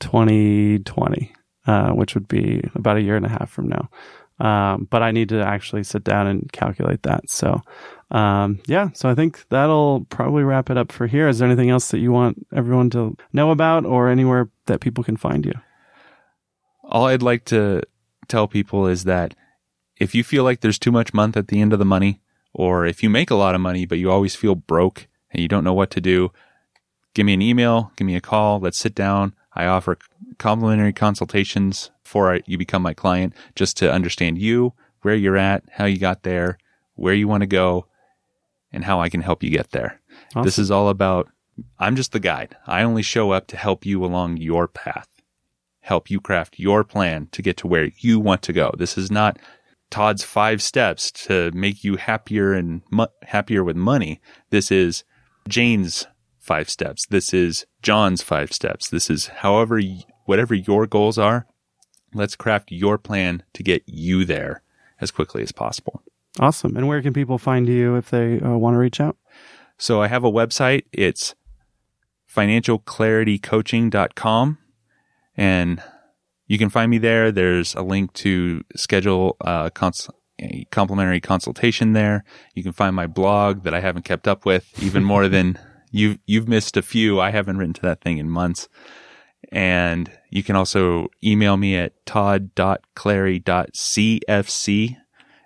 2020 0.00 1.32
uh, 1.66 1.90
which 1.92 2.14
would 2.14 2.26
be 2.26 2.60
about 2.74 2.96
a 2.96 3.00
year 3.00 3.14
and 3.14 3.24
a 3.24 3.28
half 3.28 3.48
from 3.48 3.68
now. 3.68 3.88
Um, 4.40 4.88
but 4.90 5.02
i 5.02 5.12
need 5.12 5.28
to 5.28 5.40
actually 5.40 5.84
sit 5.84 6.02
down 6.02 6.26
and 6.26 6.50
calculate 6.50 7.04
that. 7.04 7.30
So 7.30 7.62
um, 8.10 8.58
yeah 8.66 8.88
so 8.92 9.08
i 9.08 9.14
think 9.14 9.44
that'll 9.50 10.04
probably 10.10 10.42
wrap 10.42 10.68
it 10.68 10.76
up 10.76 10.90
for 10.90 11.06
here. 11.06 11.28
Is 11.28 11.38
there 11.38 11.46
anything 11.46 11.70
else 11.70 11.92
that 11.92 12.00
you 12.00 12.10
want 12.10 12.44
everyone 12.52 12.90
to 12.90 13.16
know 13.32 13.52
about 13.52 13.86
or 13.86 14.08
anywhere 14.08 14.50
that 14.66 14.80
people 14.80 15.04
can 15.04 15.16
find 15.16 15.46
you? 15.46 15.54
All 16.82 17.06
i'd 17.06 17.22
like 17.22 17.44
to 17.46 17.82
tell 18.28 18.46
people 18.46 18.86
is 18.86 19.04
that 19.04 19.34
if 19.96 20.14
you 20.14 20.24
feel 20.24 20.44
like 20.44 20.60
there's 20.60 20.78
too 20.78 20.92
much 20.92 21.14
month 21.14 21.36
at 21.36 21.48
the 21.48 21.60
end 21.60 21.72
of 21.72 21.78
the 21.78 21.84
money 21.84 22.20
or 22.52 22.86
if 22.86 23.02
you 23.02 23.10
make 23.10 23.30
a 23.30 23.34
lot 23.36 23.54
of 23.54 23.60
money 23.60 23.86
but 23.86 23.98
you 23.98 24.10
always 24.10 24.34
feel 24.34 24.54
broke 24.54 25.08
and 25.30 25.42
you 25.42 25.48
don't 25.48 25.64
know 25.64 25.74
what 25.74 25.90
to 25.90 26.00
do 26.00 26.32
give 27.14 27.26
me 27.26 27.34
an 27.34 27.42
email 27.42 27.92
give 27.96 28.06
me 28.06 28.16
a 28.16 28.20
call 28.20 28.60
let's 28.60 28.78
sit 28.78 28.94
down. 28.94 29.34
I 29.54 29.66
offer 29.66 29.98
complimentary 30.38 30.94
consultations 30.94 31.90
before 32.02 32.40
you 32.46 32.56
become 32.56 32.82
my 32.82 32.94
client 32.94 33.34
just 33.54 33.76
to 33.78 33.92
understand 33.92 34.38
you 34.38 34.72
where 35.02 35.14
you're 35.14 35.36
at 35.36 35.62
how 35.72 35.84
you 35.84 35.98
got 35.98 36.22
there 36.22 36.58
where 36.94 37.14
you 37.14 37.28
want 37.28 37.42
to 37.42 37.46
go 37.46 37.86
and 38.72 38.84
how 38.84 39.00
i 39.00 39.08
can 39.08 39.20
help 39.20 39.42
you 39.42 39.50
get 39.50 39.70
there. 39.72 40.00
This 40.42 40.58
is 40.58 40.70
all 40.70 40.88
about 40.88 41.28
I'm 41.78 41.96
just 41.96 42.12
the 42.12 42.20
guide. 42.20 42.56
I 42.66 42.82
only 42.82 43.02
show 43.02 43.32
up 43.32 43.46
to 43.48 43.56
help 43.56 43.84
you 43.84 44.04
along 44.04 44.38
your 44.38 44.66
path, 44.68 45.08
help 45.82 46.10
you 46.10 46.20
craft 46.20 46.58
your 46.58 46.84
plan 46.84 47.28
to 47.32 47.42
get 47.42 47.56
to 47.58 47.66
where 47.66 47.90
you 47.98 48.18
want 48.18 48.40
to 48.42 48.52
go. 48.52 48.72
This 48.78 48.96
is 48.96 49.10
not 49.10 49.38
Todd's 49.90 50.24
five 50.24 50.62
steps 50.62 51.12
to 51.12 51.50
make 51.52 51.84
you 51.84 51.96
happier 51.96 52.54
and 52.54 52.82
mu- 52.90 53.06
happier 53.24 53.62
with 53.62 53.76
money. 53.76 54.20
This 54.50 54.70
is 54.70 55.04
Jane's 55.48 56.06
five 56.38 56.70
steps. 56.70 57.06
This 57.06 57.34
is 57.34 57.66
John's 57.82 58.22
five 58.22 58.52
steps. 58.52 58.88
This 58.88 59.10
is 59.10 59.26
however, 59.26 59.80
whatever 60.24 60.54
your 60.54 60.86
goals 60.86 61.18
are, 61.18 61.46
let's 62.14 62.36
craft 62.36 62.70
your 62.70 62.96
plan 62.96 63.42
to 63.52 63.62
get 63.62 63.82
you 63.86 64.24
there 64.24 64.62
as 65.00 65.10
quickly 65.10 65.42
as 65.42 65.52
possible. 65.52 66.02
Awesome. 66.38 66.76
And 66.76 66.86
where 66.88 67.02
can 67.02 67.12
people 67.12 67.38
find 67.38 67.68
you 67.68 67.96
if 67.96 68.08
they 68.08 68.40
uh, 68.40 68.56
want 68.56 68.74
to 68.74 68.78
reach 68.78 69.00
out? 69.00 69.16
So 69.78 70.00
I 70.00 70.08
have 70.08 70.24
a 70.24 70.30
website. 70.30 70.84
It's 70.92 71.34
financialclaritycoaching.com 72.32 74.58
and 75.36 75.82
you 76.46 76.58
can 76.58 76.68
find 76.68 76.90
me 76.90 76.98
there. 76.98 77.32
There's 77.32 77.74
a 77.74 77.82
link 77.82 78.12
to 78.14 78.62
schedule 78.76 79.36
uh, 79.40 79.64
a, 79.66 79.70
cons- 79.70 80.10
a 80.38 80.66
complimentary 80.70 81.20
consultation 81.20 81.92
there. 81.92 82.24
You 82.54 82.62
can 82.62 82.72
find 82.72 82.94
my 82.94 83.06
blog 83.06 83.64
that 83.64 83.74
I 83.74 83.80
haven't 83.80 84.04
kept 84.04 84.28
up 84.28 84.44
with 84.44 84.82
even 84.82 85.04
more 85.04 85.28
than 85.28 85.58
you've, 85.90 86.18
you've 86.26 86.48
missed 86.48 86.76
a 86.76 86.82
few. 86.82 87.20
I 87.20 87.30
haven't 87.30 87.58
written 87.58 87.74
to 87.74 87.82
that 87.82 88.02
thing 88.02 88.18
in 88.18 88.28
months. 88.28 88.68
And 89.50 90.10
you 90.30 90.42
can 90.42 90.56
also 90.56 91.08
email 91.22 91.56
me 91.56 91.76
at 91.76 91.94
todd.clary.cfc 92.06 94.96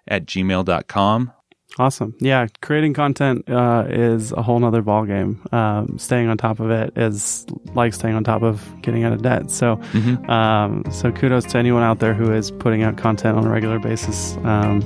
at 0.08 0.26
gmail.com. 0.26 1.32
Awesome. 1.78 2.14
Yeah, 2.20 2.46
creating 2.62 2.94
content 2.94 3.48
uh, 3.50 3.84
is 3.90 4.32
a 4.32 4.40
whole 4.42 4.58
nother 4.58 4.82
ballgame. 4.82 5.52
Um, 5.52 5.98
staying 5.98 6.28
on 6.28 6.38
top 6.38 6.58
of 6.58 6.70
it 6.70 6.96
is 6.96 7.44
like 7.74 7.92
staying 7.92 8.14
on 8.14 8.24
top 8.24 8.42
of 8.42 8.66
getting 8.80 9.04
out 9.04 9.12
of 9.12 9.20
debt. 9.20 9.50
So, 9.50 9.76
Mhm. 9.92 10.28
um, 10.30 10.84
so 10.90 11.12
kudos 11.12 11.44
to 11.46 11.58
anyone 11.58 11.82
out 11.82 11.98
there 11.98 12.14
who 12.14 12.32
is 12.32 12.50
putting 12.50 12.82
out 12.82 12.96
content 12.96 13.36
on 13.36 13.46
a 13.46 13.50
regular 13.50 13.78
basis. 13.78 14.38
Um, 14.42 14.82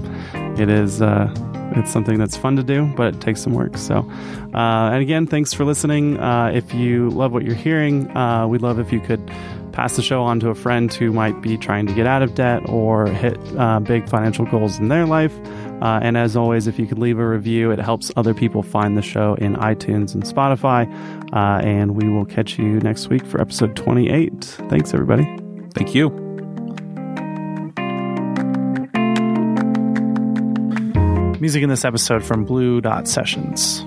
it 0.59 0.69
is 0.69 1.01
uh, 1.01 1.33
it's 1.77 1.93
something 1.93 2.19
that's 2.19 2.37
fun 2.37 2.57
to 2.57 2.65
do, 2.65 2.91
but 2.97 3.15
it 3.15 3.21
takes 3.21 3.41
some 3.41 3.53
work. 3.53 3.77
So, 3.79 3.99
uh, 4.53 4.91
and 4.93 5.01
again, 5.01 5.27
thanks 5.27 5.55
for 5.55 5.65
listening. 5.65 6.19
Uh, 6.19 6.51
if 6.53 6.75
you 6.75 7.11
love 7.11 7.31
what 7.33 7.45
you're 7.45 7.55
hearing, 7.55 8.11
uh, 8.17 8.49
we'd 8.49 8.63
love 8.63 8.81
if 8.81 8.93
you 8.93 8.99
could 8.99 9.21
pass 9.71 9.95
the 9.95 10.03
show 10.03 10.25
on 10.25 10.41
to 10.41 10.49
a 10.49 10.55
friend 10.57 10.93
who 10.93 11.13
might 11.13 11.41
be 11.41 11.57
trying 11.57 11.87
to 11.87 11.93
get 11.93 12.05
out 12.05 12.23
of 12.23 12.35
debt 12.35 12.61
or 12.69 13.07
hit 13.07 13.39
uh, 13.57 13.79
big 13.79 14.09
financial 14.09 14.45
goals 14.47 14.81
in 14.81 14.89
their 14.89 15.07
life. 15.07 15.33
Uh, 15.81 16.01
and 16.03 16.17
as 16.17 16.37
always, 16.37 16.67
if 16.67 16.79
you 16.79 16.87
could 16.87 16.99
leave 16.99 17.19
a 17.19 17.27
review, 17.27 17.71
it 17.71 17.79
helps 17.79 18.11
other 18.17 18.35
people 18.35 18.63
find 18.63 18.97
the 18.97 19.03
show 19.03 19.35
in 19.35 19.57
iTunes 19.57 20.15
and 20.15 20.25
Spotify. 20.25 20.87
Uh, 21.33 21.61
and 21.65 21.95
we 21.95 22.09
will 22.09 22.25
catch 22.25 22.59
you 22.59 22.81
next 22.81 23.09
week 23.09 23.25
for 23.25 23.41
episode 23.41 23.77
28. 23.77 24.45
Thanks, 24.69 24.93
everybody. 24.93 25.25
Thank 25.75 25.95
you. 25.95 26.11
Music 31.41 31.63
in 31.63 31.71
this 31.71 31.87
episode 31.87 32.23
from 32.23 32.45
Blue 32.45 32.83
Dot 32.83 33.09
Sessions. 33.09 33.83